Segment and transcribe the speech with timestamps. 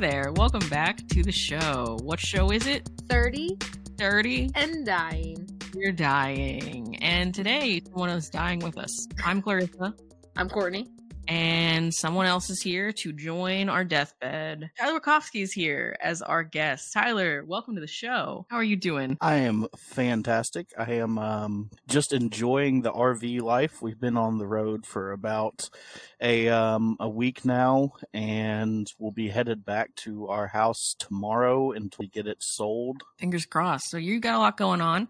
[0.00, 0.32] there.
[0.34, 1.98] Welcome back to the show.
[2.00, 2.88] What show is it?
[3.10, 3.58] 30
[3.98, 4.50] 30.
[4.54, 5.60] and dying.
[5.76, 6.96] You're dying.
[7.02, 9.06] And today, someone is dying with us.
[9.26, 9.94] I'm Clarissa,
[10.36, 10.88] I'm Kourtney.
[11.30, 14.68] And someone else is here to join our deathbed.
[14.76, 16.92] Tyler Wittkofsky is here as our guest.
[16.92, 18.46] Tyler, welcome to the show.
[18.50, 19.16] How are you doing?
[19.20, 20.72] I am fantastic.
[20.76, 23.80] I am um, just enjoying the RV life.
[23.80, 25.70] We've been on the road for about
[26.20, 31.98] a um, a week now, and we'll be headed back to our house tomorrow until
[32.00, 33.04] we get it sold.
[33.20, 33.88] Fingers crossed.
[33.88, 35.06] So you got a lot going on.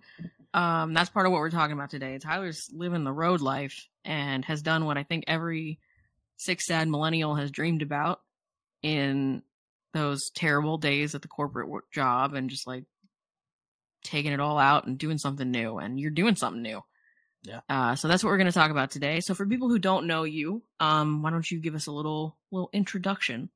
[0.53, 2.19] Um, that's part of what we're talking about today.
[2.19, 5.79] Tyler's living the road life and has done what I think every
[6.41, 8.21] six sad millennial has dreamed about
[8.83, 9.43] in
[9.93, 12.85] those terrible days at the corporate job and just like
[14.03, 15.77] taking it all out and doing something new.
[15.79, 16.81] And you're doing something new.
[17.43, 17.61] Yeah.
[17.69, 19.21] Uh, so that's what we're going to talk about today.
[19.21, 22.37] So for people who don't know you, um, why don't you give us a little
[22.51, 23.51] little introduction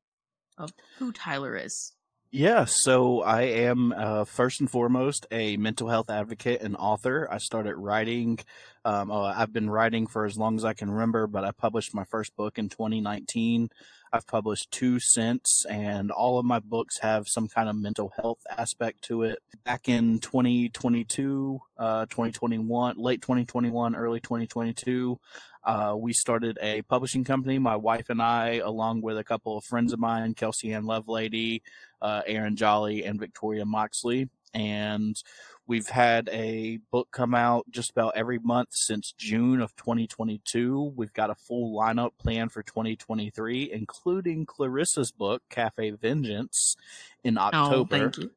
[0.58, 1.92] of who Tyler is?
[2.36, 7.28] Yeah, so I am uh, first and foremost a mental health advocate and author.
[7.30, 8.40] I started writing.
[8.84, 11.94] Um, uh, I've been writing for as long as I can remember, but I published
[11.94, 13.68] my first book in 2019.
[14.12, 18.40] I've published two since, and all of my books have some kind of mental health
[18.50, 19.38] aspect to it.
[19.64, 25.20] Back in 2022, uh, 2021, late 2021, early 2022,
[25.64, 29.64] uh, we started a publishing company, my wife and I, along with a couple of
[29.64, 31.62] friends of mine, Kelsey Ann Lovelady,
[32.02, 34.28] uh, Aaron Jolly, and Victoria Moxley.
[34.52, 35.20] And
[35.66, 40.92] we've had a book come out just about every month since June of 2022.
[40.94, 46.76] We've got a full lineup planned for 2023, including Clarissa's book, Cafe Vengeance,
[47.24, 47.96] in October.
[47.96, 48.30] Oh, thank you.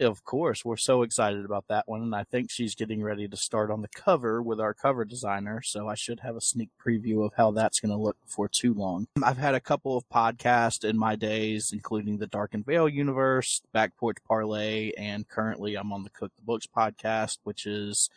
[0.00, 3.36] Of course, we're so excited about that one, and I think she's getting ready to
[3.36, 7.24] start on the cover with our cover designer, so I should have a sneak preview
[7.24, 9.06] of how that's going to look before too long.
[9.22, 13.62] I've had a couple of podcasts in my days, including the Dark and Veil Universe,
[13.72, 18.10] Back Porch Parlay, and currently I'm on the Cook the Books podcast, which is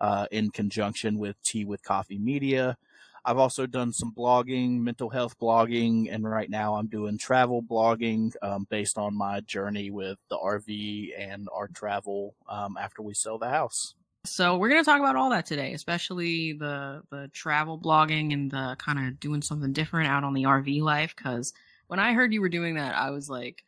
[0.00, 2.76] uh, in conjunction with Tea with Coffee Media.
[3.24, 8.34] I've also done some blogging, mental health blogging, and right now I'm doing travel blogging
[8.42, 13.38] um, based on my journey with the RV and our travel um, after we sell
[13.38, 13.94] the house.
[14.24, 18.76] So we're gonna talk about all that today, especially the the travel blogging and the
[18.78, 21.14] kind of doing something different out on the RV life.
[21.16, 21.52] Because
[21.88, 23.64] when I heard you were doing that, I was like,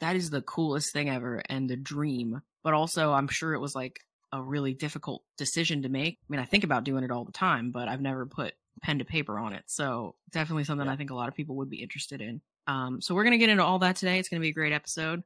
[0.00, 2.42] that is the coolest thing ever and the dream.
[2.62, 4.00] But also, I'm sure it was like
[4.32, 6.18] a really difficult decision to make.
[6.20, 8.98] I mean, I think about doing it all the time, but I've never put pen
[8.98, 9.64] to paper on it.
[9.66, 12.40] So definitely something I think a lot of people would be interested in.
[12.66, 14.18] Um, so we're gonna get into all that today.
[14.18, 15.22] It's gonna be a great episode.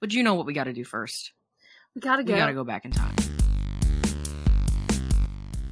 [0.00, 1.32] But you know what we got to do first?
[1.94, 2.34] We gotta go.
[2.34, 3.14] We got to go back in time.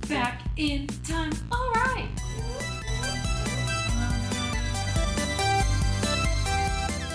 [0.09, 1.33] Back in time.
[1.53, 2.09] All right.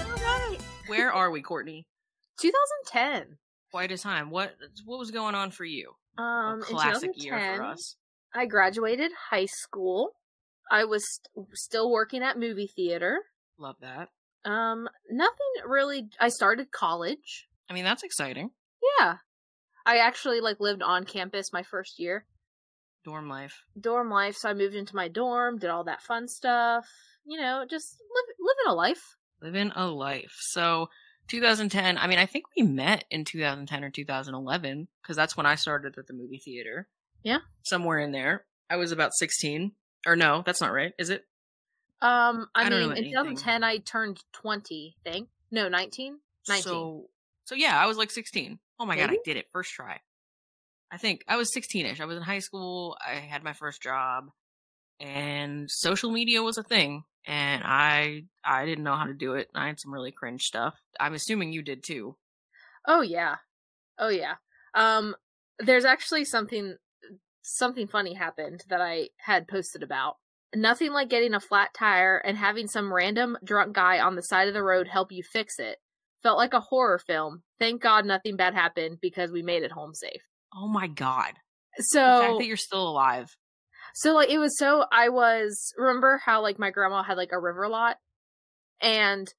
[0.06, 0.58] All right.
[0.86, 1.86] Where are we, Kourtney?
[2.40, 3.38] 2010.
[3.72, 4.30] Quite a time.
[4.30, 4.56] What
[4.86, 5.94] what was going on for you?
[6.18, 7.96] Um, a classic in year for us.
[8.34, 10.12] I graduated high school.
[10.72, 13.20] I was st- still working at movie theater.
[13.58, 14.10] Love that.
[14.46, 16.10] Um, nothing really.
[16.20, 17.48] I started college.
[17.70, 18.52] I mean, that's exciting.
[19.00, 19.16] Yeah.
[19.86, 22.26] I actually like lived on campus my first year.
[23.04, 23.64] Dorm life.
[23.80, 26.88] Dorm life, so I moved into my dorm, did all that fun stuff.
[27.26, 29.16] You know, just live, living a life.
[29.42, 30.36] Living a life.
[30.42, 30.90] So,
[31.30, 31.98] 2010.
[31.98, 35.98] I mean, I think we met in 2010 or 2011 because that's when I started
[35.98, 36.88] at the movie theater.
[37.24, 37.40] Yeah.
[37.64, 38.46] Somewhere in there.
[38.70, 39.72] I was about 16.
[40.06, 40.94] Or no, that's not right.
[40.98, 41.26] Is it?
[42.02, 44.96] Um, I, I mean, in 2010, I turned 20.
[45.06, 46.20] I think no, 19.
[46.48, 46.64] 19.
[46.64, 47.10] So,
[47.46, 48.60] so yeah, I was like 16.
[48.80, 50.00] Oh my god, I did it first try.
[50.92, 52.00] I think I was 16ish.
[52.00, 52.98] I was in high school.
[53.06, 54.30] I had my first job,
[55.00, 57.04] and social media was a thing.
[57.28, 59.50] And I I didn't know how to do it.
[59.54, 60.76] I had some really cringe stuff.
[61.00, 62.16] I'm assuming you did too.
[62.88, 63.36] Oh yeah.
[64.00, 64.36] Oh yeah.
[64.74, 65.16] Um
[65.60, 66.78] there's actually something
[67.58, 70.18] something funny happened that I had posted about.
[70.56, 74.48] Nothing like getting a flat tire and having some random drunk guy on the side
[74.48, 75.78] of the road help you fix it.
[76.24, 77.44] Felt like a horror film.
[77.60, 80.22] Thank God nothing bad happened because we made it home safe.
[80.56, 81.34] Oh my god!
[81.78, 83.36] So The fact that you're still alive.
[83.94, 87.40] so like it was so I was remember how like my grandma had like a
[87.40, 87.98] river lot
[88.82, 89.32] and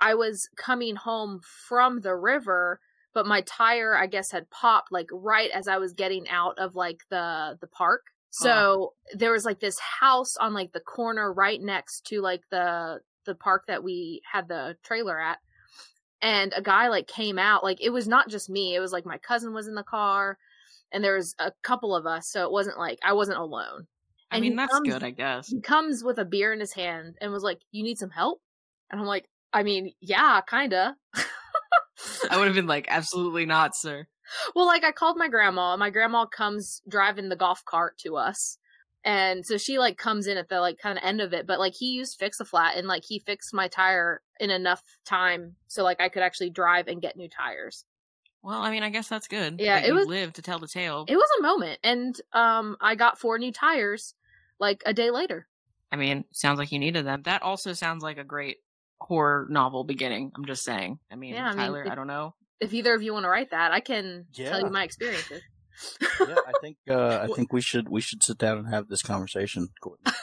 [0.00, 2.80] I was coming home from the river
[3.14, 6.74] but my tire I guess had popped like right as I was getting out of
[6.74, 8.02] like the the park.
[8.30, 12.98] So there was like this house on like the corner right next to like the
[13.26, 15.38] the park that we had the trailer at.
[16.20, 19.06] And a guy like came out like it was not just me, it was like
[19.06, 20.36] my cousin was in the car
[20.90, 23.86] and there was a couple of us, so it wasn't like I wasn't alone.
[24.30, 25.48] I mean, that's comes- good, I guess.
[25.48, 28.40] He comes with a beer in his hand and was like, "You need some help?"
[28.90, 30.96] And I'm like, I mean, yeah, kinda.
[32.30, 34.06] I would have been like, absolutely not, sir.
[34.54, 35.72] well, like I called my grandma.
[35.74, 38.58] and My grandma comes driving the golf cart to us.
[39.06, 41.58] And so she like comes in at the like kind of end of it, but
[41.58, 45.56] like he used fix a flat and like he fixed my tire in enough time
[45.68, 47.84] so like I could actually drive and get new tires.
[48.42, 49.60] Well, I mean, I guess that's good.
[49.60, 51.04] Yeah, that it you was- live to tell the tale.
[51.06, 54.14] It was a moment and um I got four new tires
[54.58, 55.48] like a day later.
[55.92, 57.22] I mean, sounds like you needed them.
[57.24, 58.56] That also sounds like a great
[59.04, 60.32] horror novel beginning.
[60.34, 60.98] I'm just saying.
[61.10, 62.34] I mean, Yeah, I mean, Tyler, if- I don't know.
[62.60, 65.42] If either of you want to write that, I can tell you my experiences.
[66.00, 69.02] yeah, I think uh, I think we should we should sit down and have this
[69.02, 69.68] conversation.
[69.82, 70.12] Kourtney.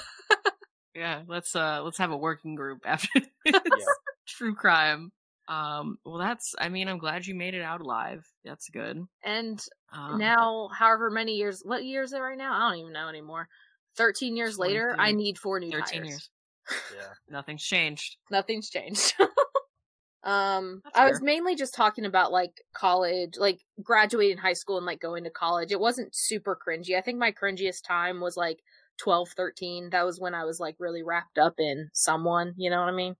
[0.93, 3.07] Yeah, let's uh let's have a working group after
[3.45, 3.85] this
[4.27, 5.11] true crime.
[5.47, 6.53] Um, well, that's.
[6.59, 8.25] I mean, I'm glad you made it out alive.
[8.43, 9.01] That's good.
[9.23, 9.63] And
[9.93, 12.53] Um, now, however many years, what year is it right now?
[12.53, 13.47] I don't even know anymore.
[13.95, 16.07] 13 years later, I need four new 13 tires.
[16.09, 16.29] years.
[16.69, 17.13] Yeah.
[17.29, 18.17] Nothing's changed.
[18.29, 19.13] Nothing's changed.
[20.23, 24.85] um, That's I was mainly just talking about like college, like graduating high school and
[24.85, 25.71] like going to college.
[25.71, 26.97] It wasn't super cringy.
[26.97, 28.59] I think my cringiest time was like
[28.99, 29.89] 12, 13.
[29.91, 32.95] That was when I was like really wrapped up in someone, you know what I
[32.95, 33.15] mean?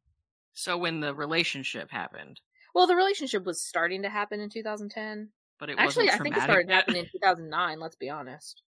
[0.53, 2.39] So when the relationship happened,
[2.75, 5.29] Well, the relationship was starting to happen in 2010.
[5.59, 8.61] but it Actually, I think it started happening in 2009, let's be honest.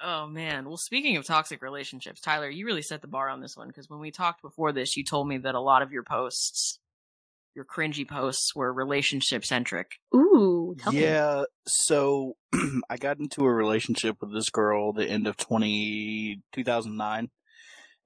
[0.00, 0.66] Oh man.
[0.66, 3.90] Well, speaking of toxic relationships, Tyler, you really set the bar on this one because
[3.90, 6.78] when we talked before this, you told me that a lot of your posts,
[7.54, 9.92] your cringy posts, were relationship centric.
[10.14, 11.02] Ooh, tell me.
[11.02, 11.44] yeah.
[11.66, 12.36] So
[12.88, 17.28] I got into a relationship with this girl the end of 20, 2009.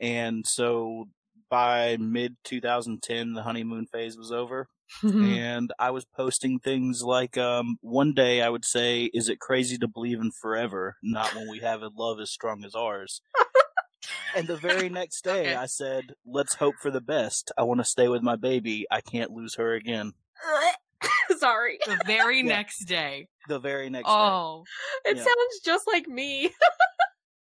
[0.00, 1.08] and so
[1.50, 4.68] by mid 2010 the honeymoon phase was over.
[5.02, 9.78] And I was posting things like, um, one day I would say, "Is it crazy
[9.78, 10.96] to believe in forever?
[11.02, 13.22] Not when we have a love as strong as ours."
[14.36, 15.54] and the very next day, Okay.
[15.54, 17.52] I said, "Let's hope for the best.
[17.56, 18.86] I want to stay with my baby.
[18.90, 20.12] I can't lose her again."
[21.38, 21.78] Sorry.
[21.86, 22.44] The very Yeah.
[22.48, 23.28] next day.
[23.48, 24.12] The very next day.
[24.14, 24.64] Oh,
[25.04, 25.24] It Yeah.
[25.24, 26.50] sounds just like me.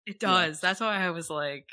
[0.07, 0.61] it does.
[0.61, 1.67] That's why I was like,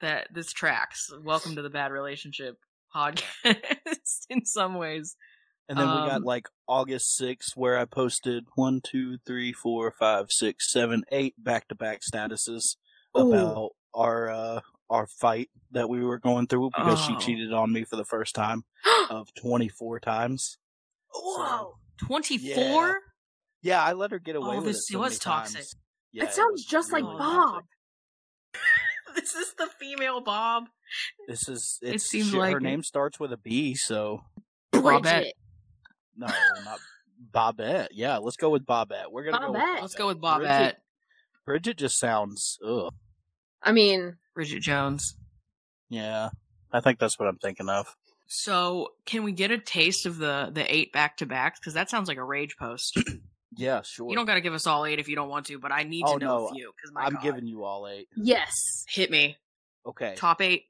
[0.00, 1.10] that this tracks.
[1.24, 2.56] Welcome to the bad relationship
[2.96, 5.16] podcast in some ways.
[5.68, 9.90] And then we got Um, like August 6th, where I posted one, two, three, four,
[9.98, 12.76] five, six, seven, eight back to back statuses
[13.18, 13.32] Ooh.
[13.32, 17.18] about our uh, our fight that we were going through because she Oh.
[17.18, 18.64] cheated on me for the first time
[19.10, 20.58] of 24 times.
[21.12, 21.78] Whoa.
[22.06, 23.00] 24?
[23.62, 24.92] Yeah, I let her get away Oh, with this it.
[24.92, 25.56] so was toxic.
[25.62, 25.74] times.
[26.12, 27.64] Yeah, It sounds just like Bob.
[29.16, 30.64] this is the female Bob.
[31.28, 32.62] This is It seems she- like her it.
[32.62, 34.22] name starts with a B, so
[34.72, 35.02] Bobette.
[35.02, 35.34] Bridget.
[36.16, 36.26] no,
[36.64, 36.78] not
[37.32, 37.88] Bobette.
[37.92, 39.10] Yeah, let's go with Bobette.
[39.10, 39.80] We're gonna go with Bobette.
[39.80, 40.74] Let's go with Bobette.
[41.44, 42.92] Bridget just sounds ugh.
[43.62, 45.16] I mean, Bridget Jones.
[45.88, 46.30] Yeah,
[46.72, 47.94] I think that's what I'm thinking of.
[48.28, 51.60] So, can we get a taste of the the eight back to backs?
[51.60, 52.98] Because that sounds like a rage post.
[53.58, 54.10] Yeah, sure.
[54.10, 55.84] you don't got to give us all eight if you don't want to, but I
[55.84, 56.72] need to Oh, know no, a few.
[56.76, 57.22] Because I'm God.
[57.22, 58.06] giving you all eight.
[58.14, 58.50] yes.
[58.86, 59.38] hit me
[59.86, 60.12] Okay.
[60.14, 60.64] top eight.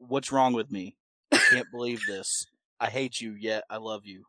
[0.00, 0.96] What's wrong with me?
[1.32, 2.46] I can't believe this.
[2.80, 4.24] I hate you, yet I love you.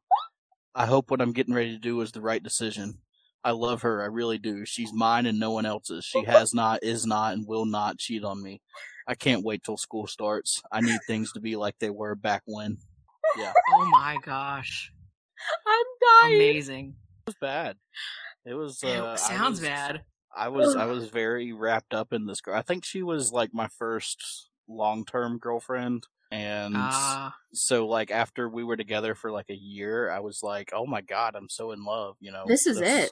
[0.76, 3.00] I hope what I'm getting ready to do is the right decision.
[3.44, 4.66] I love her, I really do.
[4.66, 6.06] She's mine and no one else's.
[6.06, 8.62] She has not, is not, and will not cheat on me.
[9.08, 10.62] I can't wait till school starts.
[10.72, 12.78] I need things to be like they were back when.
[13.38, 13.52] Yeah.
[13.74, 14.92] Oh my gosh,
[15.66, 15.86] I'm
[16.30, 16.36] dying.
[16.36, 16.96] amazing!
[17.26, 17.78] It was bad.
[18.46, 18.84] It was.
[18.84, 20.02] Uh, It I sounds was- bad.
[20.36, 22.56] I was I was very wrapped up in this girl.
[22.56, 28.48] I think she was like my first long term girlfriend, and Ah, so like after
[28.50, 31.72] we were together for like a year, I was like, oh my god, I'm so
[31.72, 32.16] in love.
[32.20, 33.12] You know, This is it.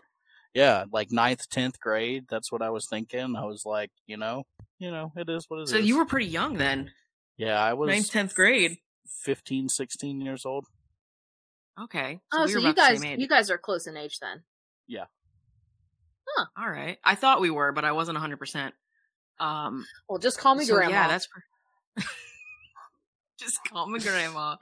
[0.53, 2.25] Yeah, like ninth, tenth grade.
[2.29, 3.35] That's what I was thinking.
[3.35, 4.43] I was like, you know,
[4.79, 5.69] you know, it is what it is.
[5.69, 6.91] so you were pretty young then,
[7.37, 8.77] yeah, I was ninth, tenth grade.
[9.23, 10.65] 15, 16 years old.
[11.81, 12.19] Okay.
[12.33, 14.43] oh, we so you guys, you guys are close in age then.
[14.87, 15.05] Yeah.
[16.27, 16.45] Huh.
[16.57, 16.97] All right.
[17.03, 18.71] I thought we were, but I wasn't 100%.
[19.39, 20.91] Um, Well, just call me so grandma.
[20.91, 21.43] yeah, that's per-
[23.39, 24.55] just call me grandma.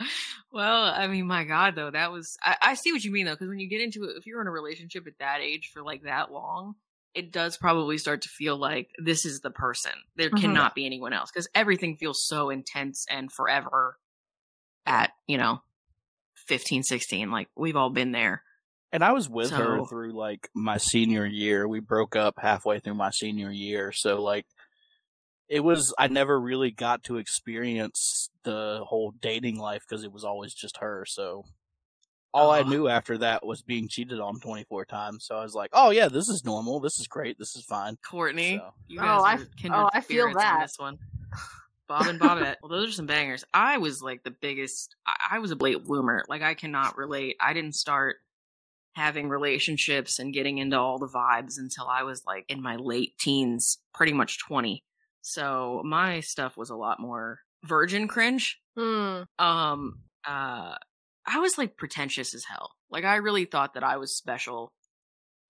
[0.51, 3.33] Well, I mean, my God, though, that was, I, I see what you mean, though,
[3.33, 5.81] because when you get into it, if you're in a relationship at that age for
[5.81, 6.75] like that long,
[7.13, 9.93] it does probably start to feel like this is the person.
[10.15, 10.39] There Mhm.
[10.39, 13.97] cannot be anyone else because everything feels so intense and forever
[14.85, 15.61] at, you know,
[16.47, 17.31] 15, 16.
[17.31, 18.43] Like, we've all been there.
[18.91, 21.67] And I was with her through like my senior year.
[21.67, 23.91] We broke up halfway through my senior year.
[23.91, 24.45] So like
[25.49, 30.23] it was I never really got to experience the whole dating life because it was
[30.23, 31.05] always just her.
[31.07, 31.45] So
[32.33, 32.63] all I Oh.
[32.63, 35.25] knew after that was being cheated on 24 times.
[35.25, 36.79] So I was like, "Oh yeah, this is normal.
[36.79, 37.37] This is great.
[37.39, 40.41] This is fine." Kourtney, So- you Oh, guys I- kindred oh, I feel spirits on
[40.43, 40.61] that.
[40.61, 40.97] this one.
[41.87, 42.55] Bob and Bobette.
[42.61, 43.45] well, those are some bangers.
[43.53, 44.95] I was like the biggest.
[45.05, 46.25] I, I was a late bloomer.
[46.27, 47.37] Like I cannot relate.
[47.39, 48.17] I didn't start
[48.93, 53.17] having relationships and getting into all the vibes until I was like in my late
[53.17, 54.83] teens, pretty much twenty.
[55.27, 58.59] So my stuff was a lot more virgin cringe.
[58.77, 59.23] Hmm.
[59.37, 59.99] Um.
[60.25, 60.75] Uh.
[61.29, 62.71] I was like pretentious as hell.
[62.89, 64.71] Like I really thought that I was special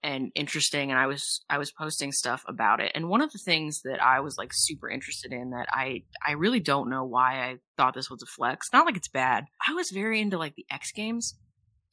[0.02, 2.92] and interesting and I was I was posting stuff about it.
[2.96, 6.32] And one of the things that I was like super interested in that I I
[6.32, 8.70] really don't know why I thought this was a flex.
[8.74, 9.46] Not like it's bad.
[9.68, 11.36] I was very into like the X Games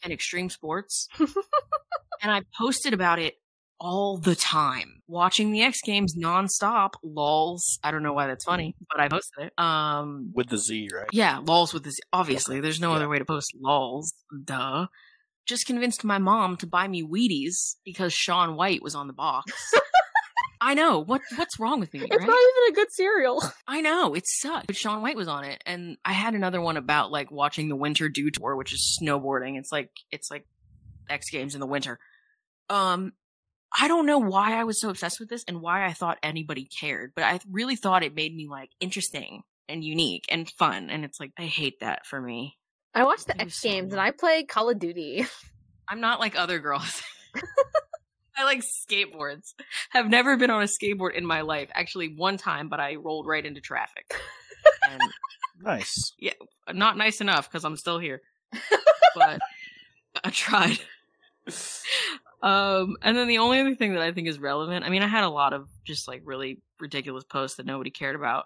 [0.02, 1.08] and extreme sports.
[1.18, 3.34] and I posted about it
[3.80, 5.02] all the time.
[5.06, 6.90] Watching the X Games nonstop.
[7.02, 7.78] Lols.
[7.82, 9.52] I don't know why that's funny, but I posted it.
[9.58, 11.08] Um with the Z, right?
[11.12, 11.96] yeah, lols with this.
[12.12, 12.96] Obviously, there's no Yeah.
[12.96, 14.12] other way to post lols.
[14.44, 14.86] Duh.
[15.46, 19.52] Just convinced my mom to buy me Wheaties because Shaun White was on the box.
[20.60, 22.26] I know what what's wrong with me, It's right?
[22.26, 23.42] not even a good cereal.
[23.68, 26.78] I know it sucked, but Shaun White was on it, and I had another one
[26.78, 29.58] about like watching the Winter Dew Tour, which is snowboarding.
[29.58, 30.46] It's like it's like
[31.10, 31.98] X Games in the winter.
[32.70, 33.12] Um,
[33.78, 36.64] I don't know why I was so obsessed with this and why I thought anybody
[36.66, 41.04] cared, but I really thought it made me like interesting and unique and fun, and
[41.04, 42.56] it's like I hate that for me.
[42.94, 44.00] I watch the It was X so Games and.
[44.00, 45.26] I play Call of Duty.
[45.88, 47.02] I'm not like other girls.
[48.36, 49.54] I like skateboards.
[49.90, 51.68] Have never been on a skateboard in my life.
[51.74, 54.14] Actually, one time, but I rolled right into traffic.
[54.90, 55.00] And
[55.62, 56.12] Nice.
[56.18, 56.32] Yeah,
[56.72, 58.22] not nice enough because I'm still here.
[59.14, 59.40] But
[60.22, 60.78] I tried.
[62.44, 65.06] Um, and then the only other thing that I think is relevant, I mean, I
[65.06, 68.44] had a lot of just like really ridiculous posts that nobody cared about,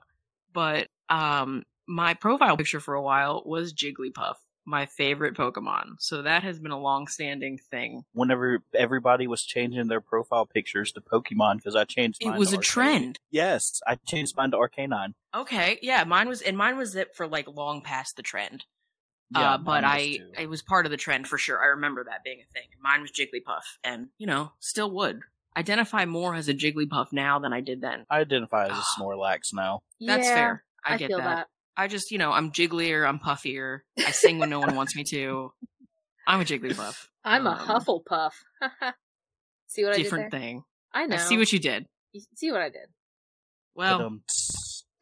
[0.53, 5.97] but um, my profile picture for a while was Jigglypuff, my favorite Pokemon.
[5.99, 8.05] So that has been a long-standing thing.
[8.13, 12.53] Whenever everybody was changing their profile pictures to Pokemon, because I changed mine It was
[12.53, 12.63] a Arcanine.
[12.63, 13.19] trend.
[13.33, 15.15] Yes, I changed mine to Arcanine.
[15.35, 18.65] Okay, yeah, mine was, and mine was it for like long past the trend.
[19.35, 20.31] Yeah, uh, but mine was I too.
[20.39, 21.63] it was part of the trend for sure.
[21.63, 22.69] I remember that being a thing.
[22.83, 25.21] Mine was Jigglypuff, and you know, still would
[25.57, 28.07] identify more as a Jigglypuff now than I did then.
[28.09, 29.81] I identify as a Snorlax now.
[30.01, 30.65] That's Yeah, fair.
[30.85, 31.25] I, I, get feel that.
[31.25, 31.47] that.
[31.77, 33.81] I just, you know, I'm jigglier, I'm puffier.
[33.99, 35.53] I sing when no one wants me to.
[36.29, 37.07] I'm a Jigglypuff.
[37.25, 38.33] I'm a Um, Hufflepuff.
[39.67, 40.41] see what Different I did there?
[40.41, 40.65] thing.
[40.95, 41.17] I know.
[41.17, 41.87] I see what you did.
[42.13, 42.87] You see what I did.
[43.75, 44.19] Well,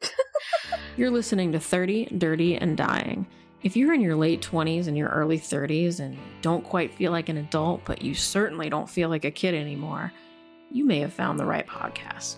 [0.97, 3.27] You're listening to 30, Dirty, and Dying.
[3.63, 7.27] If you're in your late 20s and your early 30s and don't quite feel like
[7.27, 10.13] an adult, but you certainly don't feel like a kid anymore,
[10.71, 12.37] you may have found the right podcast.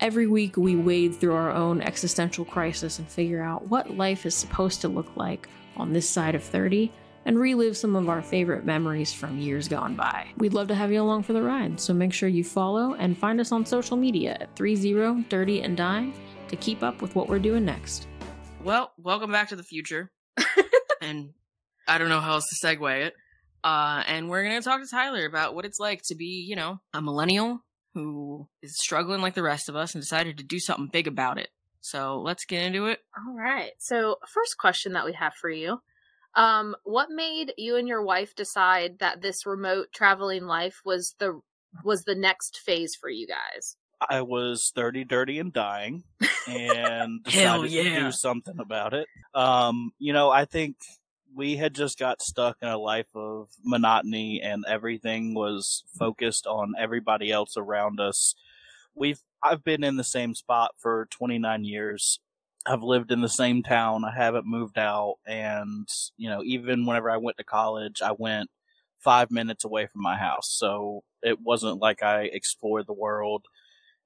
[0.00, 4.34] Every week, we wade through our own existential crisis and figure out what life is
[4.34, 5.48] supposed to look like
[5.78, 6.92] on this side of 30
[7.24, 10.28] and relive some of our favorite memories from years gone by.
[10.36, 13.16] We'd love to have you along for the ride, so make sure you follow and
[13.16, 16.12] find us on social media at 30 Dirty and Dying
[16.48, 18.06] to keep up with what we're doing next.
[18.62, 20.10] Well, welcome back to the future.
[21.00, 21.30] And
[21.86, 23.14] I don't know how else to segue it.
[23.64, 26.56] Uh, and we're going to talk to Tyler about what it's like to be, you
[26.56, 27.64] know, a millennial
[27.94, 31.38] who is struggling like the rest of us and decided to do something big about
[31.38, 31.48] it.
[31.80, 33.00] So let's get into it.
[33.16, 33.72] All right.
[33.78, 35.80] So, first question that we have for you.
[36.34, 41.40] Um, what made you and your wife decide that this remote traveling life was the
[41.84, 43.76] was the next phase for you guys?
[44.00, 46.04] I was 30, dirty, and dying,
[46.46, 49.08] and decided to do something about it.
[49.34, 50.76] Um, you know, I think
[51.34, 56.74] we had just got stuck in a life of monotony, and everything was focused on
[56.78, 58.34] everybody else around us.
[58.94, 62.20] We've I've been in the same spot for 29 years.
[62.66, 64.04] I've lived in the same town.
[64.04, 68.50] I haven't moved out, and you know, even whenever I went to college, I went
[68.98, 73.46] five minutes away from my house, so it wasn't like I explored the world.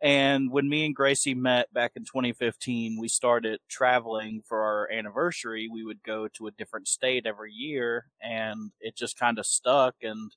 [0.02, 5.68] And when me and Gracie met back in 2015, we started traveling for our anniversary.
[5.72, 9.94] We would go to a different state every year, and it just kind of stuck.
[10.02, 10.32] And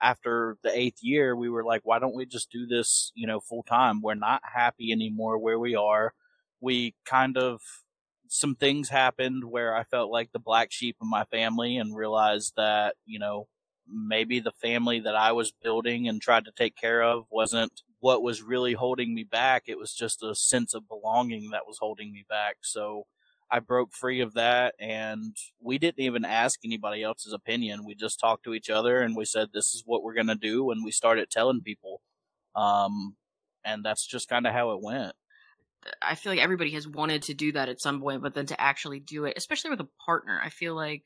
[0.00, 3.40] after the eighth year, we were like, why don't we just do this, you know,
[3.40, 4.00] full time?
[4.00, 6.14] We're not happy anymore where we are.
[6.62, 7.60] We kind of,
[8.26, 12.54] some things happened where I felt like the black sheep of my family and realized
[12.56, 13.48] that, you know,
[13.86, 18.22] maybe the family that I was building and tried to take care of wasn't what
[18.22, 19.64] was really holding me back.
[19.66, 22.56] It was just a sense of belonging that was holding me back.
[22.62, 23.06] So
[23.50, 27.84] I broke free of that and we didn't even ask anybody else's opinion.
[27.84, 30.34] We just talked to each other and we said, this is what we're going to
[30.34, 30.70] do.
[30.70, 32.00] And we started telling people.
[32.54, 33.16] Um,
[33.64, 35.12] and that's just kind of how it went.
[36.02, 38.60] I feel like everybody has wanted to do that at some point, but then to
[38.60, 41.02] actually do it, especially with a partner, I feel like,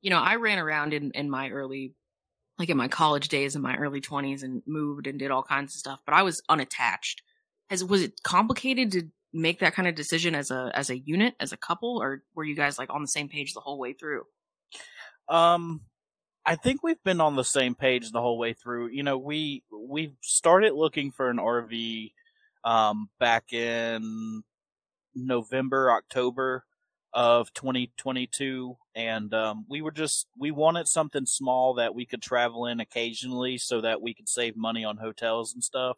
[0.00, 1.94] you know, I ran around in, in my early,
[2.58, 5.74] like in my college days in my early 20s and moved and did all kinds
[5.74, 7.22] of stuff, but I was unattached.
[7.70, 11.34] Has, was it complicated to make that kind of decision as a as a unit,
[11.40, 13.94] as a couple, or were you guys like on the same page the whole way
[13.94, 14.24] through?
[15.28, 15.80] Um,
[16.44, 18.88] I think we've been on the same page the whole way through.
[18.88, 22.12] You know, we we started looking for an RV
[22.64, 24.42] um, back in
[25.14, 26.64] November, October
[27.14, 32.66] of 2022, and um, we were just we wanted something small that we could travel
[32.66, 35.96] in occasionally, so that we could save money on hotels and stuff.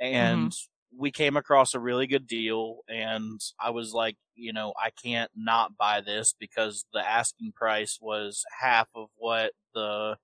[0.00, 0.52] And
[0.96, 5.30] we came across a really good deal, and I was like, you know, I can't
[5.36, 10.16] not buy this because the asking price was half of what the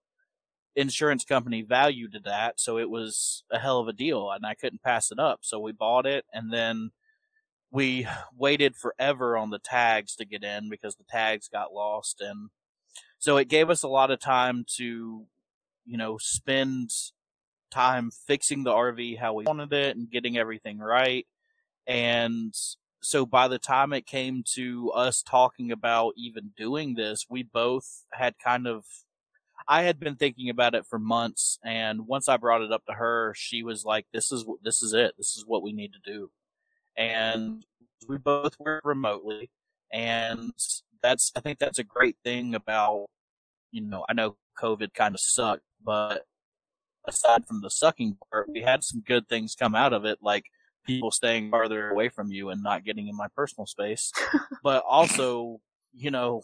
[0.76, 2.58] insurance company valued it at.
[2.58, 5.40] So it was a hell of a deal, and I couldn't pass it up.
[5.42, 6.90] So we bought it, and then
[7.74, 12.50] we waited forever on the tags to get in because the tags got lost, and
[13.18, 15.26] so it gave us a lot of time to,
[15.84, 16.90] you know, spend
[17.70, 21.26] time fixing the RV how we wanted it and getting everything right.
[21.86, 22.54] And
[23.02, 28.04] so by the time it came to us talking about even doing this, we both
[28.12, 28.84] had kind of
[29.66, 32.92] I had been thinking about it for months and once I brought it up to
[32.92, 35.14] her, she was like this is this is it.
[35.18, 36.30] This is what we need to do.
[36.96, 37.64] And
[38.08, 39.50] we both work remotely
[39.92, 40.52] and
[41.02, 43.06] that's I think that's a great thing about
[43.70, 46.26] you know, I know COVID kind of sucked, but
[47.06, 50.44] aside from the sucking part, we had some good things come out of it, like
[50.86, 54.12] people staying farther away from you and not getting in my personal space.
[54.62, 55.60] but also,
[55.92, 56.42] you know,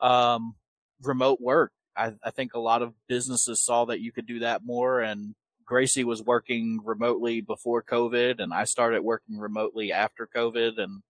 [0.00, 0.54] um,
[1.02, 1.72] remote work.
[1.96, 5.34] I, I think a lot of businesses saw that you could do that more and
[5.66, 11.02] Gracie was working remotely before COVID and I started working remotely after COVID and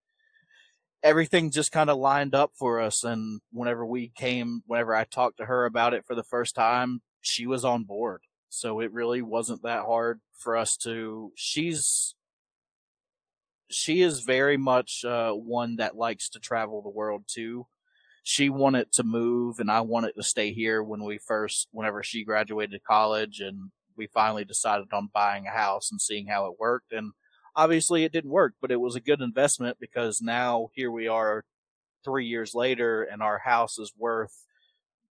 [1.02, 3.04] everything just kind of lined up for us.
[3.04, 7.02] And whenever we came, whenever I talked to her about it for the first time,
[7.20, 8.22] she was on board.
[8.48, 12.14] So it really wasn't that hard for us to, she's,
[13.70, 17.66] she is very much uh, one that likes to travel the world too.
[18.22, 22.24] She wanted to move and I wanted to stay here when we first, whenever she
[22.24, 26.92] graduated college and we finally decided on buying a house and seeing how it worked.
[26.92, 27.12] And
[27.54, 31.44] obviously it didn't work, but it was a good investment because now here we are
[32.04, 34.46] three years later and our house is worth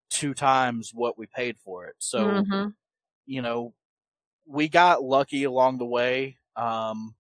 [0.10, 1.96] two times what we paid for it.
[2.00, 2.76] So, Mhm.
[3.26, 3.74] you know,
[4.46, 7.16] we got lucky along the way, um,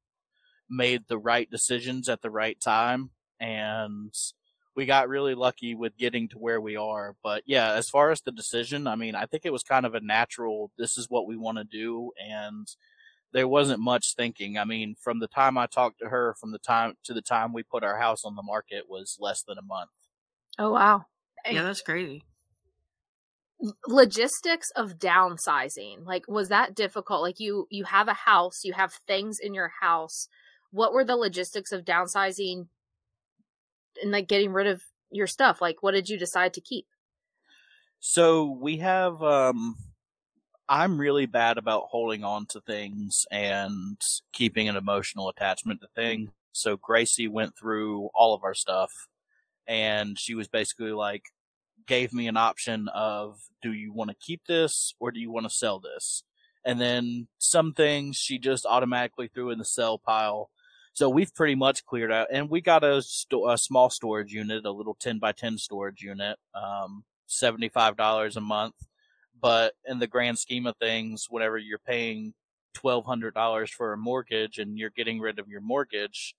[0.69, 4.13] made the right decisions at the right time, and
[4.75, 7.15] we got really lucky with getting to where we are.
[7.23, 9.95] But yeah, as far as the decision, I mean, I think it was kind of
[9.95, 12.67] a natural, this is what we want to do, and
[13.31, 14.57] there wasn't much thinking.
[14.57, 17.53] I mean, from the time I talked to her, from the time to the time
[17.53, 19.89] we put our house on the market was less than a month.
[20.59, 21.05] Oh wow.
[21.49, 22.23] Yeah, that's crazy.
[23.87, 28.93] logistics of downsizing like was that difficult like you you have a house you have
[29.07, 30.27] things in your house
[30.71, 32.67] what were the logistics of downsizing
[34.01, 34.81] and like getting rid of
[35.11, 36.87] your stuff like what did you decide to keep
[37.99, 39.75] So we have um
[40.67, 44.01] I'm really bad about holding on to things and
[44.33, 46.31] keeping an emotional attachment to things.
[46.53, 48.91] So Gracie went through all of our stuff
[49.67, 51.23] and she was basically like
[51.85, 55.45] gave me an option of do you want to keep this or do you want
[55.45, 56.23] to sell this?
[56.63, 60.49] And then some things she just automatically threw in the sell pile.
[60.95, 64.65] So we've pretty much cleared out and we got a, sto- a small storage unit,
[64.65, 68.75] a little 10 by 10 storage unit, um, $75 a month
[69.39, 72.33] but in the grand scheme of things, whenever you're paying
[72.73, 76.35] twelve hundred dollars for a mortgage and you're getting rid of your mortgage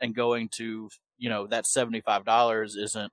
[0.00, 3.12] and going to you know that seventy five dollars isn't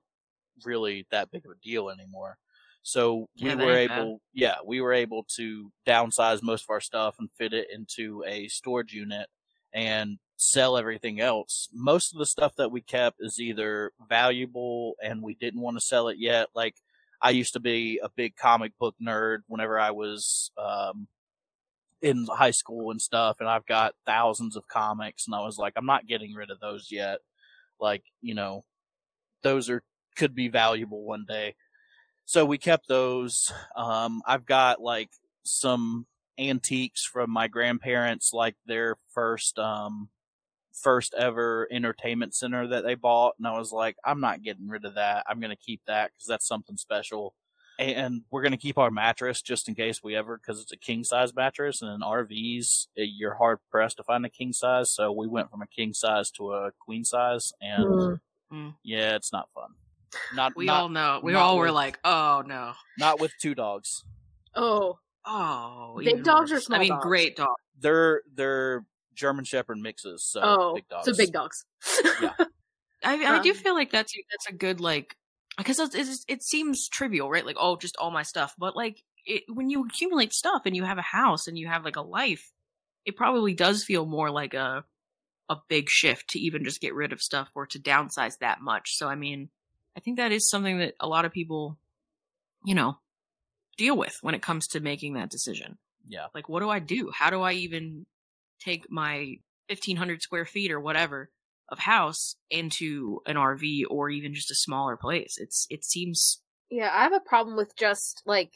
[0.64, 2.38] really that big of a deal anymore.
[2.82, 3.88] So we Yeah, were bad.
[3.90, 8.22] able, yeah, we were able to downsize most of our stuff and fit it into
[8.26, 9.28] a storage unit
[9.72, 11.68] and sell everything else.
[11.72, 15.84] Most of the stuff that we kept is either valuable and we didn't want to
[15.84, 16.48] sell it yet.
[16.54, 16.76] Like
[17.20, 21.08] I used to be a big comic book nerd whenever I was um,
[22.02, 25.72] in high school and stuff, and I've got thousands of comics, and I was like,
[25.76, 27.20] I'm not getting rid of those yet.
[27.80, 28.64] Like, you know,
[29.42, 29.82] those are
[30.16, 31.54] could be valuable one day.
[32.24, 33.52] So we kept those.
[33.76, 35.10] Um, I've got like
[35.44, 36.06] some
[36.38, 40.08] antiques from my grandparents, like their first um,
[40.82, 44.84] first ever entertainment center that they bought, and I was like, I'm not getting rid
[44.84, 45.24] of that.
[45.28, 47.34] I'm gonna keep that because that's something special.
[47.78, 51.04] And we're gonna keep our mattress just in case we ever, because it's a king
[51.04, 54.90] size mattress, and in RVs eh, you're hard pressed to find a king size.
[54.90, 58.20] So we went from a king size to a queen size, and
[58.52, 58.74] Mm.
[58.84, 59.70] Yeah, it's not fun.
[60.32, 61.20] Not We not, all know.
[61.20, 64.04] We not all were like, "Oh no." not with two dogs.
[64.54, 66.66] oh Oh, Big dogs or worse.
[66.66, 67.02] small I mean, dogs?
[67.04, 67.60] great dogs.
[67.80, 68.84] They're they're
[69.16, 70.24] German Shepherd mixes.
[70.24, 71.06] So oh, big dogs.
[71.06, 71.64] so big dogs.
[72.22, 72.32] Yeah.
[73.04, 75.16] I I do Um, feel like that's that's a good like
[75.58, 77.44] because it's, it's, it seems trivial, right?
[77.46, 80.84] Like oh, just all my stuff, but like it, when you accumulate stuff and you
[80.84, 82.52] have a house and you have like a life,
[83.04, 84.84] it probably does feel more like a
[85.48, 88.96] a big shift to even just get rid of stuff or to downsize that much.
[88.96, 89.48] So I mean,
[89.96, 91.78] I think that is something that a lot of people,
[92.64, 92.98] you know,
[93.76, 95.78] deal with when it comes to making that decision.
[96.08, 96.26] Yeah.
[96.34, 97.10] Like, what do I do?
[97.14, 98.06] How do I even
[98.60, 99.36] take my
[99.68, 101.30] 1500 square feet or whatever
[101.68, 105.36] of house into an RV or even just a smaller place?
[105.38, 106.40] It's, it seems,
[106.70, 108.52] Yeah, I have a problem with just like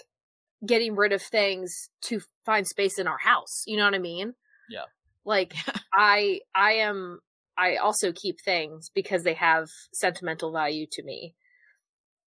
[0.67, 3.63] getting rid of things to find space in our house.
[3.67, 4.35] You know what I mean?
[4.69, 4.85] Yeah.
[5.25, 5.55] Like
[5.95, 7.21] I I am
[7.57, 11.35] I also keep things because they have sentimental value to me.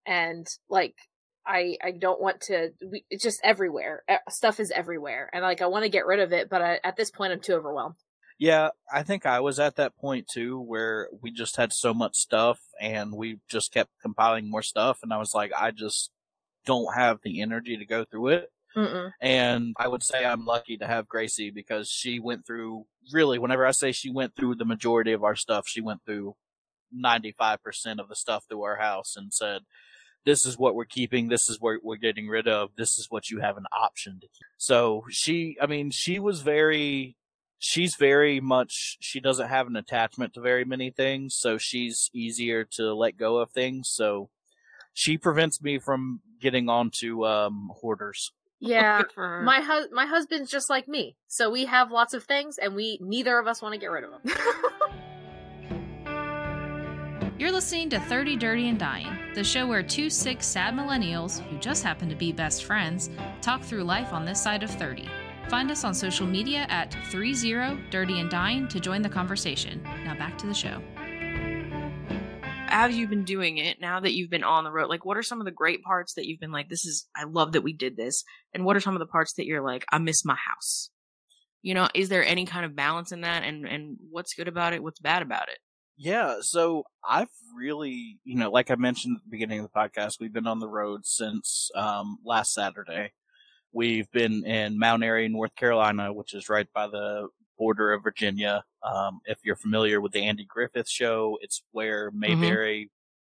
[0.06, 0.96] And like
[1.46, 4.04] I I don't want to we, it's just everywhere.
[4.30, 6.96] Stuff is everywhere and like I want to get rid of it, but I, at
[6.96, 7.96] this point I'm too overwhelmed.
[8.40, 12.16] Yeah, I think I was at that point too where we just had so much
[12.16, 16.12] stuff and we just kept compiling more stuff and I was like I just
[16.66, 18.50] don't have the energy to go through it.
[18.76, 19.12] Mm-mm.
[19.22, 23.66] And I would say I'm lucky to have Gracie because she went through really whenever
[23.66, 26.36] I say she went through the majority of our stuff, she went through
[26.96, 29.62] 95% of the stuff through our house and said
[30.26, 33.30] this is what we're keeping, this is what we're getting rid of, this is what
[33.30, 34.46] you have an option to keep.
[34.58, 37.16] So she I mean she was very
[37.60, 42.66] she's very much she doesn't have an attachment to very many things so she's easier
[42.66, 44.30] to let go of things so
[44.94, 48.98] she prevents me from getting onto um hoarders Yeah.
[49.04, 49.42] good for her.
[49.44, 51.16] My hus- my husband's just like me.
[51.28, 54.04] So we have lots of things and we neither of us want to get rid
[54.04, 54.22] of them.
[57.40, 61.58] You're listening to 30 Dirty and Dying, the show where two sick, sad millennials, who
[61.58, 63.10] just happen to be best friends,
[63.42, 65.10] talk through life on this side of 30.
[65.50, 69.82] Find us on social media at 30 Dirty and Dying to join the conversation.
[70.06, 70.80] Now back to the show.
[72.68, 74.90] have you been doing it now that you've been on the road?
[74.90, 77.24] Like, what are some of the great parts that you've been like, this is, I
[77.24, 78.24] love that we did this?
[78.54, 80.92] And what are some of the parts that you're like, I miss my house?
[81.64, 83.42] You know, is there any kind of balance in that?
[83.42, 84.84] And, and what's good about it?
[84.84, 85.58] What's bad about it?
[85.98, 90.20] Yeah, so I've really, you know, like I mentioned at the beginning of the podcast,
[90.20, 93.12] we've been on the road since um, last Saturday.
[93.72, 97.28] We've been in Mount Airy, North Carolina, which is right by the
[97.58, 98.64] border of Virginia.
[98.84, 102.92] Um, if you're familiar with the Andy Griffith show, it's where Mayberry,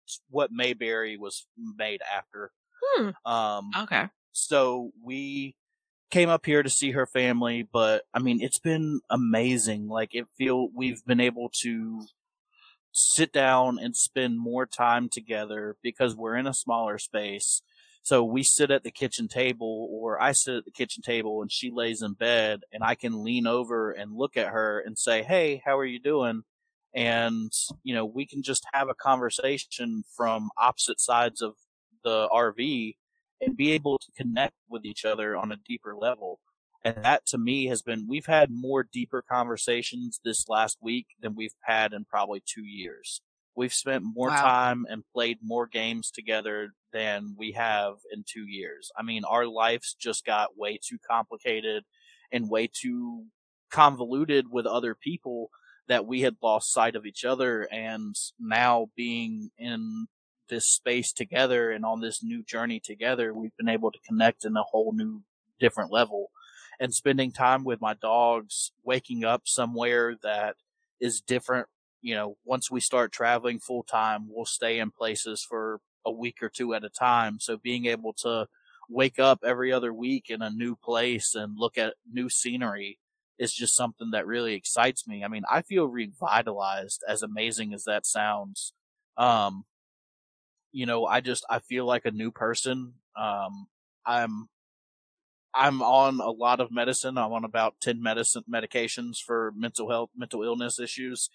[0.04, 2.52] it's what Mayberry was made after.
[2.82, 3.10] Hmm.
[3.30, 4.06] Um, Okay.
[4.32, 5.56] so we
[6.10, 9.88] came up here to see her family, but I mean, it's been amazing.
[9.88, 12.02] Like it feel we've been able to
[12.96, 17.60] sit down and spend more time together because we're in a smaller space.
[18.02, 21.52] So we sit at the kitchen table or I sit at the kitchen table and
[21.52, 25.22] she lays in bed and I can lean over and look at her and say,
[25.22, 26.42] Hey, how are you doing?
[26.94, 31.54] And, you know, we can just have a conversation from opposite sides of
[32.02, 32.96] the RV
[33.42, 36.40] and be able to connect with each other on a deeper level.
[36.86, 41.34] And that to me has been, we've had more deeper conversations this last week than
[41.34, 43.22] we've had in probably two years.
[43.56, 44.40] We've spent more Wow.
[44.40, 48.92] time and played more games together than we have in two years.
[48.96, 51.82] I mean, our lives just got way too complicated
[52.30, 53.24] and way too
[53.68, 55.50] convoluted with other people
[55.88, 57.62] that we had lost sight of each other.
[57.72, 60.06] And now being in
[60.48, 64.56] this space together and on this new journey together, we've been able to connect in
[64.56, 65.24] a whole new
[65.58, 66.30] different level
[66.78, 70.56] and spending time with my dogs, waking up somewhere that
[71.00, 71.68] is different.
[72.02, 76.42] You know, once we start traveling full time, we'll stay in places for a week
[76.42, 77.38] or two at a time.
[77.40, 78.46] So being able to
[78.88, 82.98] wake up every other week in a new place and look at new scenery
[83.38, 85.24] is just something that really excites me.
[85.24, 88.72] I mean, I feel revitalized as amazing as that sounds.
[89.16, 89.64] Um,
[90.72, 92.94] you know, I just, I feel like a new person.
[93.18, 93.66] Um,
[94.06, 94.48] I'm,
[95.56, 97.16] I'm on a lot of medicine.
[97.16, 101.30] I'm on about 10 medicine medications for mental health, mental illness issues.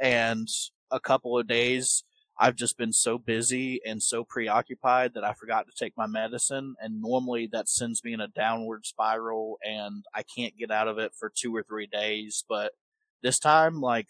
[0.00, 0.48] And
[0.90, 2.02] a couple of days,
[2.38, 6.74] I've just been so busy and so preoccupied that I forgot to take my medicine.
[6.80, 10.98] And normally that sends me in a downward spiral and I can't get out of
[10.98, 12.44] it for two or three days.
[12.48, 12.72] But
[13.22, 14.08] this time, like,